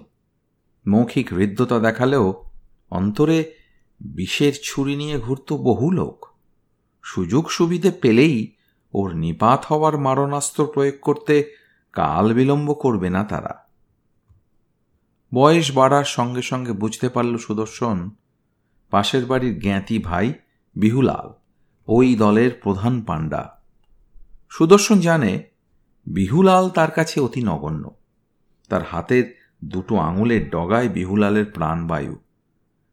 মৌখিক 0.88 1.34
হৃদ্যতা 1.34 1.80
দেখালেও 1.80 2.44
অন্তরে 2.90 3.54
বিষের 4.02 4.54
ছুরি 4.64 4.96
নিয়ে 4.96 5.20
ঘুরত 5.20 5.54
বহু 5.54 5.92
লোক। 5.92 6.26
সুযোগ 7.04 7.50
সুবিধে 7.50 7.92
পেলেই 7.92 8.56
ওর 8.94 9.14
নিপাত 9.14 9.66
হওয়ার 9.66 9.98
মারণাস্ত্র 9.98 10.68
প্রয়োগ 10.74 10.96
করতে 11.02 11.54
কাল 11.94 12.34
বিলম্ব 12.34 12.74
করবে 12.74 13.10
না 13.10 13.24
তারা। 13.24 13.66
বয়স 15.34 15.72
বাড়ার 15.72 16.04
সঙ্গে 16.04 16.42
সঙ্গে 16.42 16.72
বুঝতে 16.72 17.10
পারল 17.10 17.38
সুদর্শন 17.38 18.10
পাশের 18.96 19.26
বাড়ির 19.26 19.60
জ্ঞাতি 19.60 20.00
ভাই 20.00 20.34
বিহুলাল, 20.76 21.34
ওই 21.88 22.16
দলের 22.16 22.52
প্রধান 22.64 23.02
পাণ্ডা। 23.02 23.62
সুদর্শন 24.50 25.00
জানে, 25.00 25.44
বিহুলাল 26.08 26.70
তার 26.70 26.92
কাছে 26.92 27.20
অতি 27.20 27.42
নগণ্য। 27.42 27.90
তার 28.70 28.82
হাতের 28.84 29.42
দুটো 29.64 29.98
আঙুলের 29.98 30.50
ডগায় 30.50 30.90
বিহুলালের 30.90 31.46
প্রাণবায়ু 31.46 32.16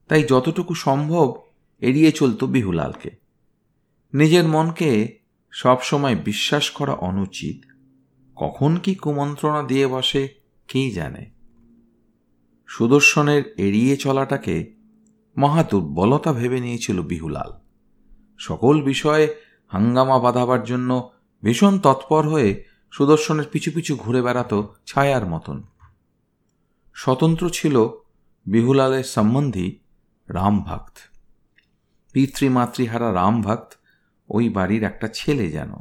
তাই 0.09 0.23
যতটুকু 0.23 0.75
সম্ভব 0.75 1.43
এড়িয়ে 1.81 2.13
চলত 2.13 2.45
বিহুলালকে। 2.45 3.11
নিজের 4.15 4.49
মনকে 4.49 5.19
সবসময় 5.51 6.17
বিশ্বাস 6.17 6.71
করা 6.71 6.93
অনুচিত। 6.93 7.73
কখন 8.37 8.77
কি 8.77 8.95
কুমন্ত্রণা 8.95 9.63
দিয়ে 9.63 9.87
বসে 9.87 10.29
কেই 10.69 10.91
জানে? 10.91 11.31
সুদর্শনের 12.67 13.55
এড়িয়ে 13.57 13.97
চলাটাকে 13.97 14.82
মহা 15.37 15.63
দুর্বলতা 15.63 16.33
ভেবে 16.33 16.61
নিয়েছিল 16.61 17.03
বিহুলাল। 17.03 17.61
সকল 18.39 18.83
বিষয়ে 18.83 19.35
হাঙ্গামা 19.69 20.19
বাঁধাবার 20.19 20.65
জন্য 20.65 21.11
ভীষণ 21.43 21.79
তৎপর 21.79 22.29
হয়ে 22.29 22.65
সুদর্শনের 22.91 23.45
পিছু 23.53 23.71
পিছু 23.75 23.97
ঘুরে 23.97 24.23
বেড়াত 24.23 24.67
ছায়ার 24.87 25.27
মতন। 25.27 25.63
স্বতন্ত্র 26.95 27.51
ছিল 27.51 27.89
বিহুলালের 28.47 29.05
সম্বন্ধী 29.05 29.79
রামভক্ত। 30.29 30.97
পিতৃমাতৃহারা 32.13 33.15
রামভক্ত 33.15 33.73
ওই 34.29 34.49
বাড়ির 34.49 34.83
একটা 34.83 35.09
ছেলে 35.09 35.51
যেন। 35.51 35.73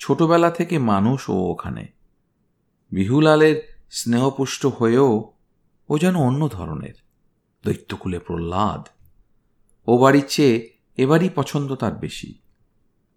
ছোটবেলা 0.00 0.50
থেকে 0.50 0.78
মানুষ 0.78 1.30
ও 1.30 1.32
ওখানে। 1.32 1.86
বিহুলালের 2.90 3.80
স্নেহপুষ্ট 3.90 4.66
হয়েও 4.66 5.32
ও 5.88 5.98
যেন 5.98 6.16
অন্য 6.16 6.48
ধরনের। 6.48 7.01
দৈত্যকুলে 7.64 8.18
প্রহ্লাদ। 8.18 8.88
ও 9.86 9.98
বাড়ির 9.98 10.24
চেয়ে 10.28 10.78
এবারই 10.96 11.30
পছন্দ 11.34 11.74
তার 11.74 11.92
বেশি। 11.92 12.38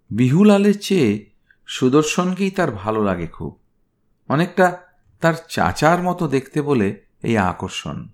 বিহুলালের 0.09 0.79
চেয়ে 0.81 1.29
সুদর্শনকেই 1.67 2.51
তার 2.51 2.71
ভালো 2.71 3.03
লাগে 3.03 3.27
খুব। 3.27 3.59
অনেকটা 4.27 4.77
তার 5.19 5.33
চাচার 5.49 6.03
মতো 6.03 6.27
দেখতে 6.27 6.61
বলে 6.61 7.05
এই 7.23 7.37
আকর্ষণ। 7.37 8.09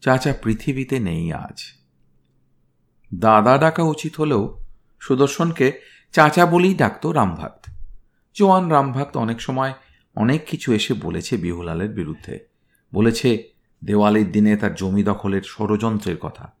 চাচা 0.00 0.34
পৃথিবীতে 0.42 1.00
নেই 1.00 1.32
আজ। 1.32 1.62
দাদা 3.14 3.58
ডাকা 3.58 3.82
উচিত 3.82 4.20
হলেও 4.20 4.64
সুদর্শনকে 5.00 5.80
চাচা 6.12 6.46
বলেই 6.46 6.74
ডাকত 6.74 7.06
রামভাক্ত 7.06 7.70
জোয়ান 8.34 8.68
রামভাক্ত 8.68 9.16
অনেক 9.16 9.40
সময় 9.40 9.74
অনেক 10.14 10.46
কিছু 10.46 10.72
এসে 10.72 10.94
বলেছে 10.94 11.36
বিহুলালের 11.36 11.88
বিরুদ্ধে। 11.88 12.38
বলেছে 12.94 13.59
দেওয়ালির 13.84 14.32
দিনে 14.32 14.56
তার 14.56 14.74
জমি 14.74 15.02
দখলের 15.02 15.42
ষড়যন্ত্রের 15.42 16.16
কথা। 16.16 16.52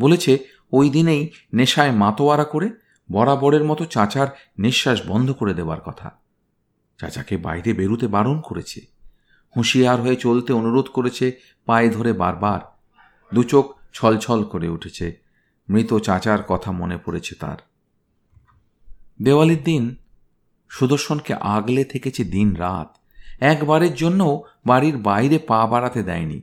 বলেছে, 0.00 0.38
ওই 0.72 0.90
দিনেই 0.90 1.30
নেশায় 1.54 1.90
মাতোয়ারা 1.90 2.44
করে 2.44 2.70
বরাবরের 3.12 3.64
মতো 3.64 3.84
চাচার 3.84 4.28
নিঃশ্বাস 4.58 5.00
বন্ধ 5.06 5.32
করে 5.32 5.54
দেওয়ার 5.54 5.80
কথা। 5.80 6.10
চাচাকে 6.98 7.36
বাইরে 7.36 7.72
বেরুতে 7.72 8.06
বারণ 8.06 8.40
করেছে। 8.40 8.80
হুঁশিয়ার 9.56 10.00
হয়ে 10.00 10.16
চলতে 10.16 10.52
অনুরোধ 10.52 10.88
করেছে, 10.88 11.32
পায়ে 11.66 11.90
ধরে 11.90 12.12
বারবার। 12.12 12.60
দু 13.34 13.42
চোখ 13.42 13.74
ছলছল 13.92 14.44
করে 14.44 14.68
উঠেছে। 14.68 15.20
মৃত 15.68 15.98
চাচার 15.98 16.42
কথা 16.42 16.72
মনে 16.72 16.98
পড়েছে 16.98 17.34
তার। 17.34 17.56
দেওয়ালির 19.22 19.64
দিন 19.64 19.96
সুদর্শনকে 20.68 21.34
আগলে 21.34 21.84
থেকেছে 21.84 22.24
দিন 22.24 22.56
রাত 22.56 22.96
একবারের 23.40 23.94
জন্যও 23.94 24.42
বাড়ির 24.66 24.96
বাইরে 24.96 25.38
পা 25.38 25.66
বাড়াতে 25.66 26.02
দেয়নি। 26.02 26.40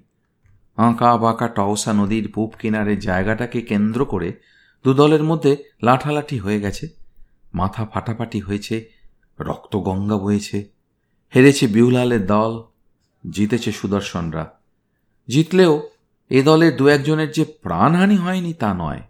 আঁকা 0.76 1.18
বাঁকা 1.18 1.48
টওসা 1.48 1.94
নদীর 1.94 2.32
পূব 2.32 2.54
কিনারের 2.60 3.00
জায়গাটাকে 3.00 3.62
কেন্দ্র 3.62 4.06
করে 4.06 4.34
দুদলের 4.84 5.24
মধ্যে 5.24 5.58
লাঠালাঠি 5.84 6.40
হয়ে 6.40 6.62
গেছে। 6.62 6.88
মাথা 7.54 7.86
ফাটাফাটি 7.86 8.40
হয়েছে, 8.40 8.90
রক্ত 9.40 9.76
গঙ্গা 9.76 10.18
বয়েছে। 10.18 10.70
হেরেছে 11.36 11.68
বিউলালের 11.68 12.26
দল, 12.26 12.64
জিতেছে 13.30 13.72
সুদর্শনরা। 13.72 14.60
জিতলেও 15.28 15.90
এ 16.30 16.44
দলের 16.44 16.78
দু 16.78 16.88
একজনের 16.88 17.32
যে 17.32 17.46
প্রাণহানি 17.46 18.16
হয়নি 18.16 18.54
তা 18.54 18.74
নয়, 18.74 19.02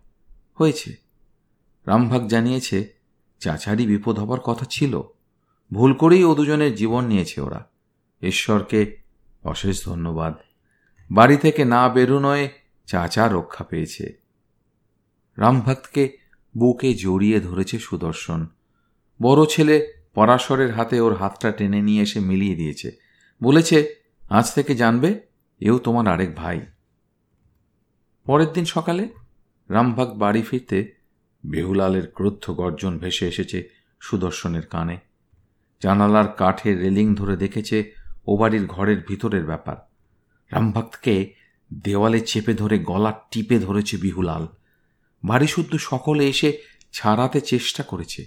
হয়েছে। 0.54 0.96
রামভাগ 1.86 2.28
জানিয়েছে 2.28 2.94
চাচারই 3.40 3.86
বিপদ 3.86 4.20
হবার 4.20 4.40
কথা 4.40 4.66
ছিল। 4.66 5.02
ভুল 5.74 5.94
করেই 5.94 6.24
ও 6.24 6.36
দুজনের 6.36 6.76
জীবন 6.76 7.06
নিয়েছে 7.06 7.42
ওরা। 7.42 7.70
ঈশ্বরকে 8.22 8.98
অশেষ 9.44 9.86
ধন্যবাদ। 9.86 10.34
বাড়ি 11.12 11.38
থেকে 11.38 11.66
না 11.66 11.90
বেরোনোয় 11.90 12.50
চাচা 12.86 13.28
রক্ষা 13.28 13.64
পেয়েছে। 13.64 14.14
রামভক্তকে 15.38 16.18
বুকে 16.58 16.94
জড়িয়ে 16.94 17.40
ধরেছে 17.40 17.80
সুদর্শন। 17.80 18.48
বড় 19.22 19.46
ছেলে 19.46 19.94
পরাশরের 20.16 20.74
হাতে 20.74 21.00
ওর 21.00 21.16
হাতটা 21.16 21.52
টেনে 21.52 21.82
নিয়ে 21.82 22.04
এসে 22.04 22.20
মিলিয়ে 22.20 22.56
দিয়েছে। 22.56 22.92
বলেছে, 23.44 23.96
আজ 24.30 24.54
থেকে 24.54 24.76
জানবে, 24.76 25.22
এও 25.60 25.78
তোমার 25.78 26.08
আরেক 26.08 26.36
ভাই। 26.36 26.62
পরের 28.26 28.54
দিন 28.54 28.66
সকালে 28.66 29.10
রামভাগ 29.70 30.14
বাড়ি 30.18 30.42
ফিরতে 30.42 30.92
বেহুলালের 31.46 32.12
ক্রুদ্ধ 32.12 32.52
গর্জন 32.52 32.98
ভেসে 32.98 33.28
এসেছে 33.28 33.70
সুদর্শনের 34.00 34.66
কানে। 34.66 34.98
জানালার 35.82 36.28
কাঠের 36.28 36.80
রেলিং 36.80 37.16
ধরে 37.16 37.38
দেখেছে 37.38 37.94
ও 38.28 38.38
বাড়ির 38.38 38.66
ঘরের 38.68 39.04
ভিতরের 39.08 39.46
ব্যাপার। 39.46 39.95
রামভক্তকে 40.52 41.34
দেওয়ালে 41.74 42.20
চেপে 42.20 42.54
ধরে, 42.54 42.80
গলা 42.80 43.12
টিপে 43.32 43.60
ধরেছে 43.60 43.98
বিহুলাল। 43.98 44.48
বাড়ি 45.24 45.48
শুদ্ধ 45.48 45.78
সকলে 45.78 46.28
এসে 46.28 46.58
ছাড়াতে 46.94 47.42
চেষ্টা 47.42 47.84
করেছে। 47.84 48.26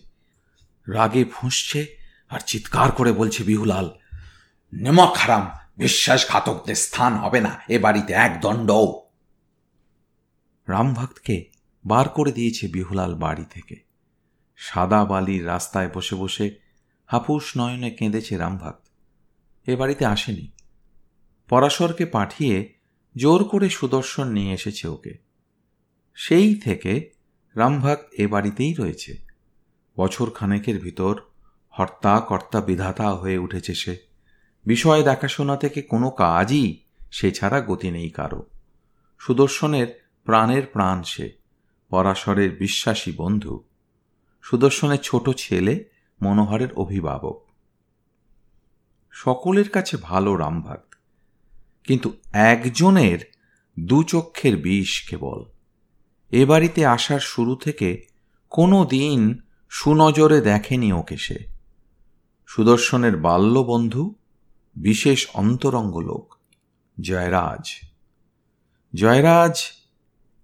রাগে 0.88 1.25
ফুঁসছে 1.25 1.87
আর 2.28 2.40
চিৎকার 2.46 2.92
করে 2.92 3.12
বলছে 3.12 3.44
বিহুলাল 3.44 3.90
নেমক 4.72 5.12
হারাম 5.16 5.50
বিশ্বাসঘাতকদের 5.76 6.75
স্থান 6.75 7.14
হবে 7.14 7.40
না, 7.40 7.60
এ 7.68 7.78
বাড়িতে 7.78 8.12
এক 8.12 8.40
দণ্ডও 8.40 9.08
রামভক্তকে 10.68 11.44
বার 11.87 12.08
করে 12.08 12.32
দিয়েছে 12.32 12.68
বিহুলাল 12.68 13.14
বাড়ি 13.14 13.44
থেকে। 13.50 13.76
সাদা 14.56 15.04
বালির 15.04 15.46
রাস্তায় 15.46 15.90
বসে 15.94 16.14
বসে 16.14 16.58
হাপুস 17.06 17.52
নয়নে 17.58 17.90
কেঁদেছে 17.90 18.37
রামভক্ত। 18.37 18.88
এ 19.68 19.76
বাড়িতে 19.76 20.07
আসেনি। 20.07 20.50
পরাশরকে 21.48 22.04
পাঠিয়ে 22.04 22.74
জোর 23.16 23.44
করে 23.44 23.68
সুদর্শন 23.68 24.28
নিয়ে 24.28 24.54
এসেছে 24.54 24.88
ওকে। 24.88 25.18
সেই 26.14 26.54
থেকে 26.54 27.11
রামভাগ 27.56 27.98
এ 28.12 28.26
বাড়িতেই 28.26 28.74
রয়েছে। 28.74 29.16
বছর 29.96 30.30
খানেকের 30.30 30.80
ভিতর 30.80 31.20
হর্তা 31.78 32.20
কর্তা 32.20 32.61
বিধাতা 32.61 33.14
হয়ে 33.14 33.38
উঠেছে 33.38 33.74
সে। 33.74 33.96
বিষয় 34.66 35.02
দেখাশোনা 35.02 35.56
থেকে 35.56 35.82
কোনো 35.82 36.11
কাজই 36.11 36.82
সে 37.11 37.32
ছাড়া 37.32 37.61
গতি 37.61 37.90
নেই 37.90 38.11
কারও। 38.11 38.46
সুদর্শনের 39.18 40.04
প্রাণের 40.24 40.66
প্রাণ 40.66 41.02
সে, 41.02 41.32
পরাশরের 41.88 42.50
বিশ্বাসী 42.50 43.12
বন্ধু। 43.12 43.64
সুদর্শনের 44.42 44.98
ছোট 44.98 45.30
ছেলে 45.30 45.84
মনোহরের 46.22 46.72
অভিভাবক। 46.72 47.44
সকলের 49.11 49.68
কাছে 49.68 49.96
ভালো 49.96 50.37
রামভক্ত। 50.37 50.88
কিন্তু 51.88 52.12
একজনের 52.33 53.18
দু 53.79 54.03
চক্ষের 54.03 54.57
বিষ 54.57 55.09
কেবল। 55.09 55.44
এ 56.31 56.46
বাড়িতে 56.46 56.87
আসার 56.87 57.20
শুরু 57.20 57.57
থেকে 57.57 58.07
কোনো 58.51 58.85
দিন 58.85 59.38
সুনজরে 59.70 60.40
দেখেনি 60.40 60.92
ওকে 60.92 61.16
সে। 61.16 61.38
সুদর্শনের 62.46 63.16
বাল্যবন্ধু, 63.16 64.14
বিশেষ 64.77 65.29
অন্তরঙ্গ 65.35 65.96
লোক, 65.96 66.35
জয়রাজ। 67.01 67.70
জয়রাজ 68.94 69.61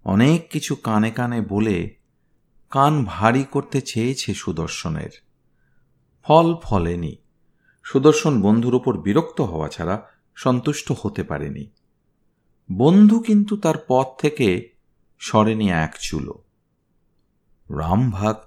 অনেক 0.03 0.51
কিছু 0.51 0.75
কানে 0.75 1.11
কানে 1.11 1.41
বলে 1.41 1.95
কান 2.69 3.03
ভারী 3.05 3.43
করতে 3.43 3.81
চেয়েছে 3.81 4.33
সুদর্শনের। 4.33 5.09
ফল 6.23 6.55
ফলেনি। 6.63 7.15
সুদর্শন 7.83 8.41
বন্ধুর 8.41 8.75
ওপর 8.75 8.97
বিরক্ত 8.97 9.41
হওয়া 9.41 9.69
ছাড়া 9.69 10.14
সন্তুষ্ট 10.35 10.91
হতে 11.01 11.23
পারেনি। 11.23 11.69
বন্ধু 12.71 13.19
কিন্তু 13.19 13.57
তার 13.57 13.75
পথ 13.87 14.07
থেকে 14.21 14.69
সরেনি 15.19 15.69
এক 15.69 15.95
চুলো। 15.99 16.43
রামভাগ 17.69 18.37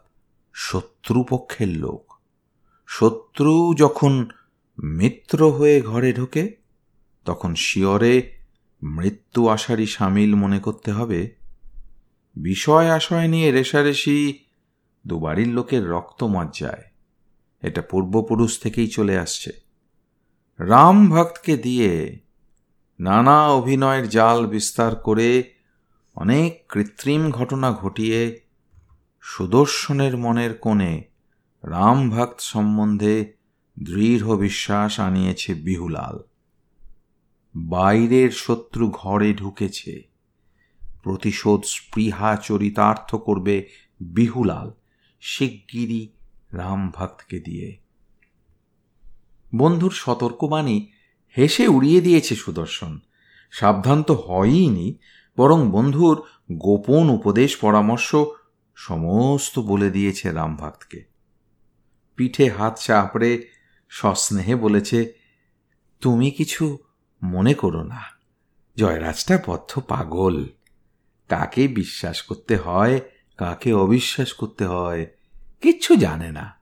শত্রুপক্ষের 0.53 1.68
লোক। 1.68 2.12
শত্রু 2.87 3.74
যখন 3.74 4.29
মিত্র 4.85 5.51
হয়ে 5.51 5.83
ঘরে 5.83 6.12
ঢোকে, 6.12 6.57
তখন 7.24 7.55
শিয়রে 7.55 8.33
মৃত্যু 8.83 9.48
আশারই 9.48 9.87
সামিল 9.87 10.35
মনে 10.35 10.59
করতে 10.59 10.92
হবে। 10.92 11.35
বিষয় 12.37 12.90
আশয় 12.90 13.29
নিয়ে 13.29 13.53
রেশারেশি 13.53 14.44
দুবাড়ির 15.07 15.48
লোকের 15.48 15.88
রক্ত 15.88 16.24
মজ্জায়। 16.24 16.85
এটা 17.62 17.83
পূর্বপুরুষ 17.83 18.61
থেকেই 18.61 18.88
চলে 18.88 19.18
আসছে। 19.18 19.68
রাম 20.59 21.11
ভক্তকে 21.11 21.57
দিয়ে 21.57 22.18
নানা 23.01 23.49
অভিনয়ের 23.49 24.09
জাল 24.09 24.47
বিস্তার 24.47 24.97
করে 24.97 25.55
অনেক 26.14 26.73
কৃত্রিম 26.73 27.31
ঘটনা 27.31 27.73
ঘটিয়ে 27.73 28.40
সুদর্শনের 29.21 30.16
মনের 30.16 30.55
কোণে 30.55 31.05
রামভক্ত 31.62 32.40
সম্বন্ধে 32.40 33.33
দৃঢ় 33.83 34.37
বিশ্বাস 34.37 35.01
আনিয়েছে 35.01 35.55
বিহুলাল। 35.55 36.18
বাইরের 37.57 38.31
শত্রু 38.31 38.90
ঘরে 38.90 39.35
ঢুকেছে। 39.35 40.03
প্রতিশোধ 41.03 41.64
স্পৃহা 41.64 42.37
চরিতার্থ 42.37 43.14
করবে 43.14 43.68
বিহুলাল, 44.01 44.73
শিগগিরই 45.21 46.09
রামভক্তকে 46.53 47.40
দিয়ে। 47.40 47.88
বন্ধুর 49.55 49.91
সতর্কবাণী 49.91 50.93
হেসে 51.37 51.69
উড়িয়ে 51.69 52.01
দিয়েছে 52.01 52.35
সুদর্শন। 52.35 52.99
সাবধান 53.51 54.03
তো 54.03 54.15
হয়ইনি, 54.15 54.99
বরং 55.37 55.71
বন্ধুর 55.71 56.23
গোপন 56.53 57.09
উপদেশ 57.09 57.57
পরামর্শ 57.57 58.17
সমস্ত 58.75 59.59
বলে 59.59 59.91
দিয়েছে 59.91 60.33
রামভক্তকে। 60.33 61.05
পিঠে 62.17 62.51
হাত 62.51 62.81
চাপড়ে 62.81 63.49
সস্নেহে 63.89 64.57
বলেছে, 64.57 65.13
তুমি 66.01 66.31
কিছু 66.31 66.79
মনে 67.23 67.55
করো 67.55 67.83
না, 67.83 68.03
জয়রাজটা 68.77 69.43
বদ্ধ 69.47 69.79
পাগল। 69.79 70.47
কাকে 71.29 71.69
বিশ্বাস 71.69 72.23
করতে 72.23 72.57
হয়, 72.57 73.01
কাকে 73.37 73.73
অবিশ্বাস 73.73 74.33
করতে 74.33 74.67
হয়, 74.67 75.07
কিচ্ছু 75.61 75.97
জানে 75.97 76.33
না। 76.33 76.59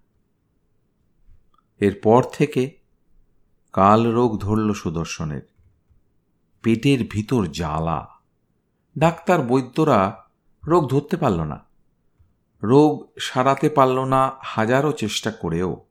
এরপর 1.79 2.23
থেকে 2.23 2.76
কাল 3.77 4.13
রোগ 4.13 4.39
ধরল 4.41 4.73
সুদর্শনের। 4.73 5.43
পেটের 6.63 7.07
ভিতর 7.11 7.47
জ্বালা। 7.47 8.09
ডাক্তার 8.99 9.43
বৈদ্যরা 9.43 10.25
রোগ 10.67 10.91
ধরতে 10.91 11.17
পারল 11.17 11.41
না। 11.41 11.65
রোগ 12.63 13.13
সারাতে 13.21 13.69
পারল 13.69 14.05
না 14.05 14.33
হাজারো 14.43 14.93
চেষ্টা 14.93 15.31
করেও। 15.31 15.85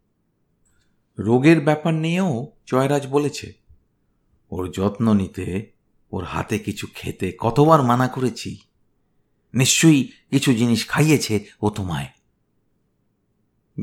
রোগের 1.19 1.61
ব্যাপার 1.61 1.93
নিয়েও 1.93 2.51
জয়রাজ 2.67 3.07
বলেছে, 3.07 3.53
ওর 4.49 4.71
যত্ন 4.71 5.13
নিতে, 5.13 5.71
ওর 6.11 6.23
হাতে 6.23 6.59
কিছু 6.59 6.87
খেতে 6.95 7.37
কতবার 7.39 7.83
মানা 7.83 8.07
করেছি। 8.07 8.57
নিশ্চয়ই 9.53 10.11
কিছু 10.29 10.53
জিনিস 10.53 10.87
খাইয়েছে 10.87 11.45
ও 11.61 11.69
তোমায়। 11.69 12.07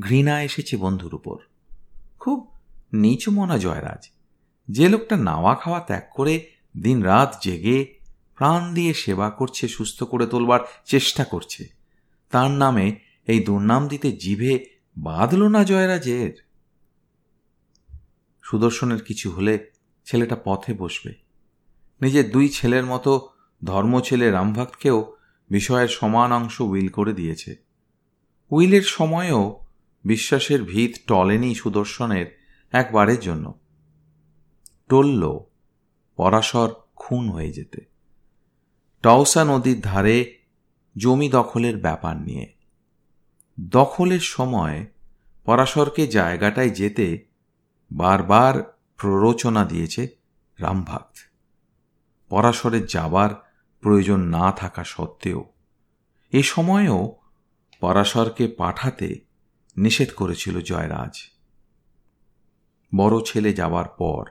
ঘৃণা 0.00 0.42
এসেছে 0.42 0.76
বন্ধুর 0.76 1.14
উপর। 1.14 1.36
খুব 2.18 2.51
নিচু 2.92 3.30
মনা 3.30 3.58
জয়রাজ। 3.58 4.08
যে 4.68 4.88
লোকটা 4.88 5.16
নাওয়া 5.16 5.54
খাওয়া 5.54 5.80
ত্যাগ 5.80 6.02
করে 6.14 6.46
দিন 6.80 7.02
রাত 7.02 7.36
জেগে 7.42 7.98
প্রাণ 8.36 8.74
দিয়ে 8.74 8.94
সেবা 8.94 9.30
করছে, 9.30 9.68
সুস্থ 9.68 10.02
করে 10.02 10.26
তোলবার 10.26 10.60
চেষ্টা 10.84 11.24
করছে। 11.24 11.68
তার 12.30 12.50
নামে 12.50 12.98
এই 13.26 13.40
দুর্নাম 13.40 13.88
দিতে 13.88 14.12
জিভে 14.12 14.64
বাঁধল 14.98 15.48
না 15.48 15.64
জয়রাজের। 15.64 16.32
সুদর্শনের 18.42 19.02
কিছু 19.02 19.30
হলে 19.30 19.70
ছেলেটা 20.04 20.36
পথে 20.44 20.74
বসবে। 20.74 21.14
নিজের 22.00 22.30
দুই 22.30 22.48
ছেলের 22.48 22.84
মতো 22.84 23.30
ধর্ম 23.64 24.00
ছেলে 24.00 24.30
রামভক্তকেও 24.30 25.16
বিষয়ের 25.50 25.88
সমান 25.88 26.32
অংশ 26.32 26.60
উইল 26.60 26.88
করে 26.88 27.12
দিয়েছে। 27.12 27.56
উইলের 28.50 28.82
সময়েও 28.82 29.64
বিশ্বাসের 30.04 30.62
ভিত 30.62 30.94
টলেনি 31.06 31.54
সুদর্শনের 31.54 32.41
একবারের 32.72 33.20
জন্য। 33.20 33.60
টলল, 34.88 35.38
পরাশর 36.16 36.68
খুন 36.96 37.28
হয়ে 37.28 37.52
যেতে। 37.52 37.84
টওসা 39.02 39.44
নদীর 39.44 39.80
ধারে 39.80 40.38
জমি 40.96 41.28
দখলের 41.28 41.76
ব্যাপার 41.76 42.16
নিয়ে। 42.16 42.54
দখলের 43.60 44.20
সময় 44.20 44.86
পরাশরকে 45.44 46.06
জায়গাটায় 46.06 46.70
যেতে 46.70 47.28
বারবার 47.92 48.80
প্ররোচনা 48.96 49.64
দিয়েছে 49.64 50.08
রামভক্ত 50.58 51.16
পরাশরের 52.28 52.86
যাবার 52.86 53.30
প্রয়োজন 53.80 54.20
না 54.20 54.52
থাকা 54.52 54.84
সত্ত্বেও 54.84 55.44
এ 56.32 56.42
সময়েও 56.42 57.16
পরাশরকে 57.80 58.48
পাঠাতে 58.48 59.20
নিষেধ 59.76 60.14
করেছিল 60.16 60.60
জয়রাজ। 60.60 61.41
বড় 62.94 63.20
ছেলে 63.26 63.52
যাবার 63.52 63.84
পর 63.88 64.24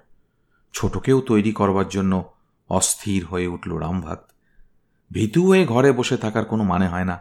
ছোটকেও 0.74 1.22
তৈরি 1.22 1.52
করবার 1.52 1.90
জন্য 1.90 2.34
অস্থির 2.70 3.26
হয়ে 3.26 3.48
উঠল 3.48 3.78
রামভক্ত 3.78 4.32
ভীতু 5.12 5.48
হয়ে 5.48 5.66
ঘরে 5.66 5.92
বসে 5.92 6.18
থাকার 6.18 6.46
কোনো 6.46 6.64
মানে 6.64 6.88
হয় 6.88 7.06
না। 7.06 7.20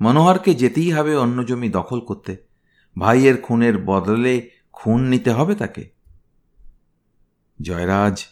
মনোহরকে 0.00 0.54
যেতেই 0.54 0.90
হবে 0.92 1.16
অন্য 1.16 1.44
জমি 1.44 1.68
দখল 1.68 2.00
করতে। 2.00 2.36
ভাইয়ের 2.98 3.42
খুনের 3.42 3.78
বদলে 3.78 4.50
খুন 4.72 5.00
নিতে 5.00 5.30
হবে 5.30 5.54
তাকে। 5.54 5.90
জয়রাজ 7.62 8.24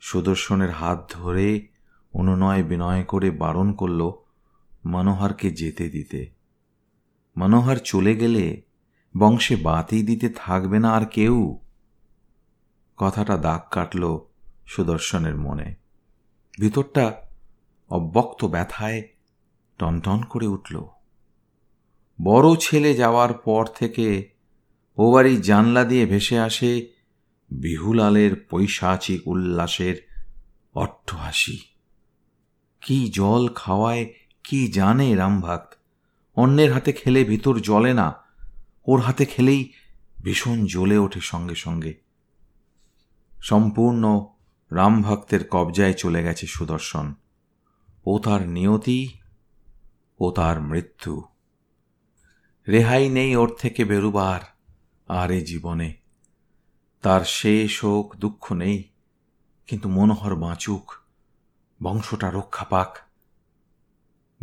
সুদর্শনের 0.00 0.70
হাত 0.70 1.12
ধরে 1.12 1.68
অনুনয় 2.12 2.62
বিনয় 2.62 3.02
করে 3.02 3.30
বারণ 3.30 3.72
করল 3.72 4.12
মনোহরকে 4.86 5.50
যেতে 5.50 5.88
দিতে। 5.88 6.30
মনোহর 7.36 7.76
চলে 7.76 8.16
গেলে 8.16 8.62
বংশে 9.16 9.56
বাতি 9.56 10.02
দিতে 10.02 10.28
থাকবে 10.28 10.78
না 10.78 10.92
আর 10.92 11.06
কেউ। 11.06 11.58
কথাটা 12.96 13.36
দাগ 13.36 13.60
কাটল 13.70 14.18
সুদর্শনের 14.66 15.36
মনে। 15.36 15.74
ভিতরটা 16.60 17.14
অব্যক্ত 17.90 18.44
ব্যথায় 18.44 19.08
টনটন 19.78 20.22
করে 20.22 20.46
উঠল। 20.46 20.84
বড় 22.22 22.56
ছেলে 22.56 22.94
যাওয়ার 22.94 23.32
পর 23.34 23.66
থেকে 23.66 24.32
ও 24.98 25.12
বাড়ি 25.12 25.36
জানলা 25.36 25.84
দিয়ে 25.84 26.06
ভেসে 26.06 26.38
আসে 26.38 26.88
বিহুলালের 27.50 28.46
পৈশাচিক 28.50 29.28
উল্লাসের 29.28 29.96
অট্টহাসি। 30.74 31.58
কি 32.82 33.10
জল 33.14 33.48
খাওয়ায়, 33.54 34.14
কি 34.44 34.72
জানে 34.72 35.16
রামভাক্ত 35.16 35.74
অন্যের 36.36 36.72
হাতে 36.72 36.92
খেলে 36.92 37.24
ভিতর 37.24 37.58
জলে 37.58 37.94
না, 37.94 38.14
ওর 38.86 39.00
হাতে 39.00 39.24
খেলেই 39.24 39.72
ভীষণ 40.24 40.66
জ্বলে 40.66 40.98
ওঠে 40.98 41.20
সঙ্গে 41.20 41.54
সঙ্গে। 41.54 41.92
সম্পূর্ণ 43.42 44.26
রামভক্তের 44.70 45.48
কবজায় 45.48 45.92
চলে 45.92 46.22
গেছে 46.22 46.46
সুদর্শন। 46.46 47.14
ও 48.06 48.18
তার 48.18 48.48
নিয়তি, 48.48 49.08
ও 50.18 50.30
তার 50.30 50.60
মৃত্যু। 50.60 51.22
রেহাই 52.68 53.08
নেই 53.08 53.36
ওর 53.36 53.56
থেকে 53.58 53.84
বেরুবার 53.84 54.40
আর 55.08 55.30
এ 55.30 55.40
জীবনে। 55.40 55.94
তার 57.02 57.24
সে 57.24 57.68
শোক 57.68 58.16
দুঃখ 58.16 58.52
নেই, 58.52 58.82
কিন্তু 59.66 59.88
মনোহর 59.88 60.34
বাঁচুক, 60.34 60.92
বংশটা 61.82 62.30
রক্ষা 62.30 62.64
পাক। 62.64 62.98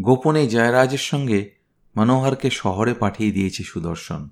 গোপনে 0.02 0.48
জয়রাজের 0.48 0.98
সঙ্গে 0.98 1.56
মনোহরকে 1.98 2.50
শহরে 2.50 2.94
পাঠিয়ে 2.94 3.32
দিয়েছে 3.32 3.64
সুদর্শন। 3.64 4.30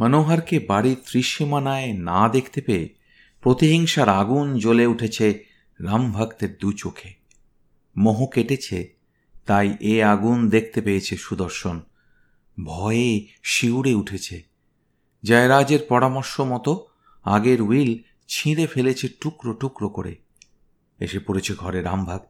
মনোহরকে 0.00 0.58
বাড়ির 0.58 0.96
ত্রিসীমানায় 1.06 1.92
না 1.92 2.28
দেখতে 2.28 2.60
পেয়ে 2.60 2.97
প্রতিহিংসার 3.40 4.08
আগুন 4.08 4.58
জ্বলে 4.58 4.86
উঠেছে 4.86 5.44
রামভক্তের 5.80 6.58
দু 6.58 6.72
চোখে। 6.72 7.14
মোহ 7.96 8.26
কেটেছে, 8.26 8.94
তাই 9.46 9.76
এ 9.80 10.02
আগুন 10.02 10.48
দেখতে 10.48 10.80
পেয়েছে 10.80 11.16
সুদর্শন। 11.16 11.80
ভয়ে 12.64 13.26
শিউরে 13.42 13.94
উঠেছে। 13.94 14.42
জয়রাজের 15.22 15.78
পরামর্শ 15.88 16.40
মতো 16.40 16.86
আগের 17.24 17.62
উইল 17.62 17.98
ছিঁড়ে 18.28 18.66
ফেলেছে 18.66 19.08
টুকরো 19.20 19.52
টুকরো 19.52 19.88
করে। 19.88 20.16
এসে 21.00 21.18
পড়েছে 21.18 21.54
ঘরে 21.54 21.82
রামভাগ 21.82 22.20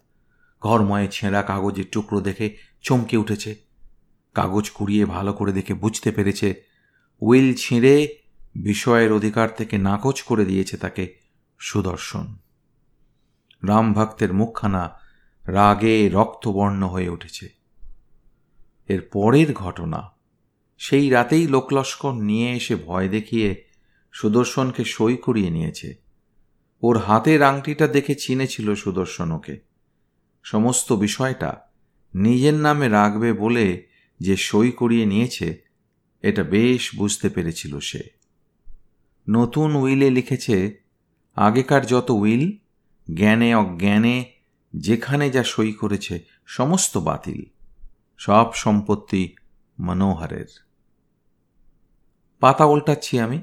ঘরময়ে 0.63 1.09
ছেঁড়া 1.11 1.43
কাগজের 1.43 1.85
টুকরো 1.93 2.21
দেখে 2.21 2.57
চমকে 2.83 3.17
উঠেছে। 3.17 3.57
কাগজ 4.35 4.71
কুড়িয়ে 4.71 5.05
ভালো 5.05 5.33
করে 5.33 5.53
দেখে 5.53 5.75
বুঝতে 5.75 6.13
পেরেছে, 6.13 6.63
উইল 7.21 7.55
ছিঁড়ে 7.55 8.18
বিষয়ের 8.63 9.13
অধিকার 9.13 9.49
থেকে 9.49 9.79
নাকচ 9.79 10.23
করে 10.23 10.45
দিয়েছে 10.45 10.77
তাকে 10.77 11.15
সুদর্শন। 11.59 12.37
রামভক্তের 13.63 14.33
মুখখানা 14.33 15.01
রাগে 15.47 16.09
রক্তবর্ণ 16.09 16.87
হয়ে 16.87 17.09
উঠেছে। 17.09 17.49
এর 18.89 19.01
পরের 19.13 19.53
ঘটনা, 19.53 20.11
সেই 20.79 21.11
রাতেই 21.11 21.49
লোকলস্কর 21.49 22.13
নিয়ে 22.13 22.53
এসে 22.53 22.77
ভয় 22.77 23.09
দেখিয়ে 23.09 23.65
সুদর্শনকে 24.13 24.85
সই 24.85 25.17
করিয়ে 25.17 25.51
নিয়েছে। 25.51 25.95
ওর 26.83 26.99
হাতের 26.99 27.43
আংটিটা 27.43 27.87
দেখে 27.87 28.15
চিনেছিল 28.15 28.75
সুদর্শন 28.75 29.33
ওকে। 29.33 29.61
সমস্ত 30.43 30.93
বিষয়টা 30.93 31.61
নিজের 32.15 32.55
নামে 32.55 32.89
রাখবে 32.89 33.33
বলে 33.33 33.87
যে 34.21 34.37
সই 34.37 34.71
করিয়ে 34.71 35.07
নিয়েছে, 35.07 35.63
এটা 36.23 36.43
বেশ 36.43 36.97
বুঝতে 36.97 37.29
পেরেছিল 37.29 37.79
সে। 37.79 38.18
নতুন 39.29 39.75
উইলে 39.75 40.11
লিখেছে, 40.11 40.83
আগেকার 41.37 41.87
যত 41.87 42.11
উইল, 42.11 42.45
জ্ঞানে 43.15 43.55
অজ্ঞানে, 43.55 44.33
যেখানে 44.75 45.31
যা 45.31 45.45
সই 45.45 45.73
করেছে, 45.73 46.25
সমস্ত 46.47 46.99
বাতিল, 46.99 47.41
সব 48.19 48.53
সম্পত্তি 48.55 49.37
মনোহরের। 49.81 50.47
পাতা 52.41 52.65
উল্টাচ্ছি 52.65 53.19
আমি। 53.19 53.43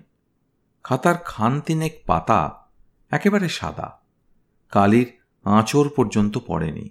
খাতার 0.83 1.17
খান 1.17 1.61
তিনেক 1.61 1.93
পাতা 2.05 2.67
একেবারে 3.09 3.49
সাদা, 3.49 4.01
কালির 4.71 5.09
আঁচড় 5.43 5.89
পর্যন্ত 5.95 6.37
পড়েনি। 6.37 6.89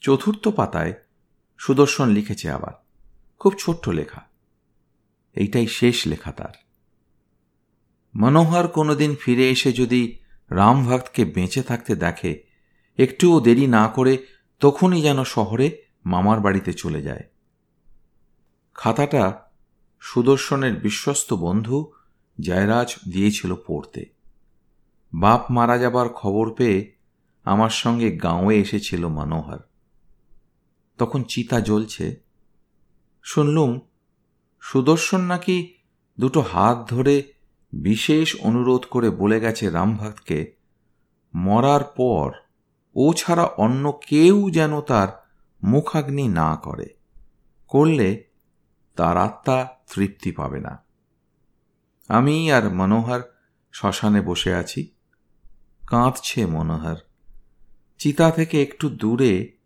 চতুর্থ 0.00 0.48
পাতায় 0.48 0.94
সুদর্শন 1.58 2.08
লিখেছে 2.08 2.50
আবার, 2.50 2.74
খুব 3.38 3.52
ছোট্ট 3.58 3.88
লেখা, 3.88 4.22
এইটাই 5.34 5.66
শেষ 5.66 6.06
লেখা 6.06 6.32
তার। 6.32 6.65
মনোহর 8.16 8.68
কোনোদিন 8.68 9.16
ফিরে 9.20 9.50
এসে 9.50 9.72
যদি 9.72 10.18
রামভক্তকে 10.50 11.24
বেঁচে 11.24 11.62
থাকতে 11.62 11.96
দেখে, 11.96 12.44
একটুও 12.96 13.40
দেরি 13.40 13.66
না 13.66 13.88
করে 13.88 14.26
তখনই 14.60 15.02
যেন 15.02 15.24
শহরে 15.24 15.82
মামার 16.06 16.40
বাড়িতে 16.40 16.72
চলে 16.72 17.02
যায়। 17.02 17.22
খাতাটা 18.74 19.42
সুদর্শনের 20.00 20.74
বিশ্বস্ত 20.74 21.32
বন্ধু 21.32 21.92
জয়রাজ 22.40 22.94
দিয়েছিল 23.12 23.54
পড়তে। 23.66 24.04
বাপ 25.14 25.50
মারা 25.50 25.78
যাবার 25.78 26.08
খবর 26.08 26.52
পেয়ে 26.54 26.96
আমার 27.44 27.70
সঙ্গে 27.70 28.16
গাঁওয়ে 28.16 28.58
এসেছিল 28.58 29.08
মনোহর। 29.08 29.58
তখন 30.98 31.22
চিতা 31.22 31.60
জ্বলছে। 31.60 32.22
শুনলুম, 33.22 33.80
সুদর্শন 34.60 35.20
নাকি 35.20 35.74
দুটো 36.20 36.40
হাত 36.40 36.90
ধরে 36.90 37.35
বিশেষ 37.82 38.40
অনুরোধ 38.40 38.86
করে 38.90 39.10
বলে 39.10 39.40
গেছে 39.40 39.70
রামভক্তকে, 39.70 40.56
মরার 41.34 41.84
পর 41.84 42.32
ও 42.94 43.12
ছাড়া 43.12 43.44
অন্য 43.44 44.00
কেউ 44.06 44.50
যেন 44.50 44.80
তার 44.80 45.30
মুখাগ্নি 45.64 46.28
না 46.28 46.56
করে, 46.56 46.94
করলে 47.68 48.24
তার 48.96 49.16
আত্মা 49.16 49.66
তৃপ্তি 49.94 50.32
পাবে 50.32 50.60
না। 50.60 50.84
আমি 52.08 52.52
আর 52.52 52.74
মনোহর 52.74 53.22
শ্মশানে 53.72 54.20
বসে 54.20 54.54
আছি। 54.54 54.92
কাঁদছে 55.86 56.46
মনোহর। 56.46 56.96
চিতা 57.98 58.30
থেকে 58.30 58.62
একটু 58.62 58.88
দূরে 58.88 59.58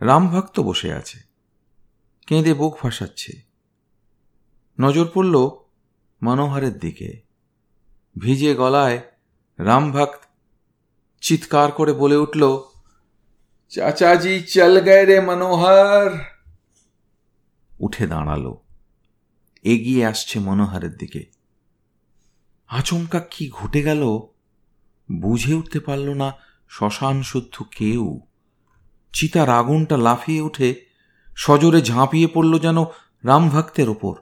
রামভক্ত 0.00 0.60
বসে 0.60 0.92
আছে। 0.92 1.18
কেঁদে 2.26 2.54
বুক 2.54 2.76
ফাঁসাচ্ছে 2.76 3.42
নজর 4.80 5.08
পড়ল 5.14 5.50
মনোহরের 6.22 6.78
দিকে। 6.78 7.25
ভিজে 8.18 8.54
গলায় 8.54 9.00
রামভক্ত 9.58 10.20
চিৎকার 11.20 11.72
করে 11.72 11.92
বলে 11.92 12.16
উঠল, 12.16 12.62
চাচাজি, 13.68 14.42
চল 14.42 14.80
গয়ে 14.80 15.04
রে 15.04 15.20
মনোহর। 15.20 16.10
উঠে 17.80 18.06
দাঁড়াল। 18.06 18.54
এগিয়ে 19.62 20.06
আসছে 20.06 20.40
মনোহরের 20.40 20.96
দিকে। 20.96 21.26
আচমকা 22.68 23.20
কি 23.20 23.50
ঘটে 23.50 23.82
গেল 23.82 24.02
বুঝে 25.20 25.54
উঠতে 25.54 25.80
পারল 25.80 26.10
না 26.10 26.32
শ্মশান 26.68 27.22
শুদ্ধ 27.22 27.62
কেউ। 27.70 28.20
চিতার 29.12 29.48
আগুনটা 29.50 29.96
লাফিয়ে 29.96 30.40
উঠে 30.40 30.86
সজোরে 31.36 31.82
ঝাঁপিয়ে 31.82 32.26
পড়ল 32.26 32.58
যেন 32.58 32.84
রামভক্তের 33.24 33.88
ওপর 33.88 34.14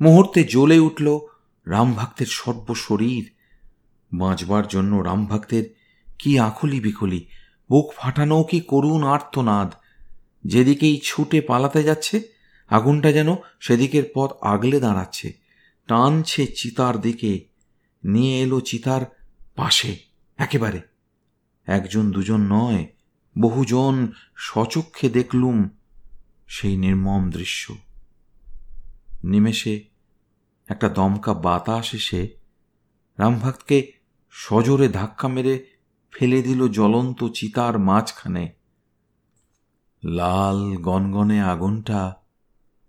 মুহূর্তে 0.00 0.44
জ্বলে 0.44 0.78
উঠল 0.78 1.18
রামভক্তের 1.66 2.26
সর্বশরীর 2.26 3.30
বাঁচবার 4.14 4.68
জন্য 4.68 4.96
রামভক্তের 4.96 5.64
কি 6.18 6.38
আকুলি 6.38 6.80
বিকুলি, 6.80 7.26
বুক 7.70 7.92
ফাটানো 7.96 8.42
কি 8.42 8.60
করুণ 8.60 9.04
আর্তনাদ। 9.04 9.72
যেদিকেই 10.44 11.00
ছুটে 11.04 11.40
পালাতে 11.40 11.82
যাচ্ছে, 11.82 12.22
আগুনটা 12.68 13.12
যেন 13.12 13.34
সেদিকের 13.60 14.02
পথ 14.14 14.30
আগলে 14.40 14.80
দাঁড়াচ্ছে। 14.80 15.32
টানছে 15.86 16.46
চিতার 16.46 17.00
দিকে, 17.00 17.48
নিয়ে 18.04 18.40
এলো 18.40 18.60
চিতার 18.60 19.00
পাশে, 19.56 19.96
একেবারে। 20.36 20.80
একজন 21.66 22.10
দুজন 22.10 22.40
নয়, 22.40 22.86
বহুজন 23.38 24.12
সচক্ষে 24.36 25.08
দেখলুম 25.08 25.68
সেই 26.46 26.76
নির্মম 26.76 27.30
দৃশ্য। 27.30 27.74
নিমেষে 29.24 29.95
একটা 30.68 30.88
দমকা 30.88 31.34
বাতাস 31.34 31.94
এসে 31.94 32.28
রামভক্তকে 33.18 33.92
সজোরে 34.30 34.88
ধাক্কা 34.88 35.28
মেরে 35.28 35.66
ফেলে 36.12 36.42
দিল 36.42 36.68
জ্বলন্ত 36.68 37.24
চিতার 37.34 37.78
মাঝখানে। 37.78 38.52
লাল 40.04 40.76
গনগনে 40.76 41.42
আগুনটা 41.42 42.14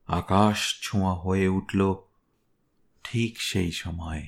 আকাশ 0.08 0.80
ছোঁয়া 0.82 1.14
হয়ে 1.14 1.48
উঠল 1.48 1.96
ঠিক 3.04 3.42
সেই 3.42 3.72
সময়। 3.72 4.24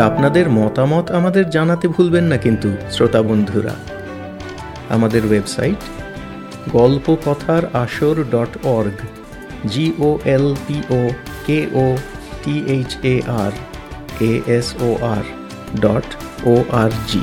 আপনাদের 0.00 0.50
মতামত 0.50 1.10
আমাদের 1.10 1.50
জানাতে 1.50 1.88
ভুলবেন 1.88 2.24
না 2.24 2.36
কিন্তু, 2.36 2.76
শ্রোতা 2.90 3.22
বন্ধুরা। 3.22 3.74
আমাদের 4.88 5.26
ওয়েবসাইট 5.26 6.03
গল্প 6.72 7.06
কথার 7.24 7.62
আসর 7.74 8.16
dot 8.32 8.52
org 8.68 8.98
G O 9.68 10.10
L 10.26 10.46
P 10.66 10.78
O 10.90 11.00
K 11.46 11.60
O 11.76 11.86
T 12.42 12.54
H 12.68 12.90
A 13.04 13.16
R 13.36 13.52
A 14.22 14.32
S 14.48 14.66
O 14.80 14.88
R 15.08 15.24
dot 15.80 16.08
O 16.46 16.54
R 16.72 16.90
G 17.08 17.20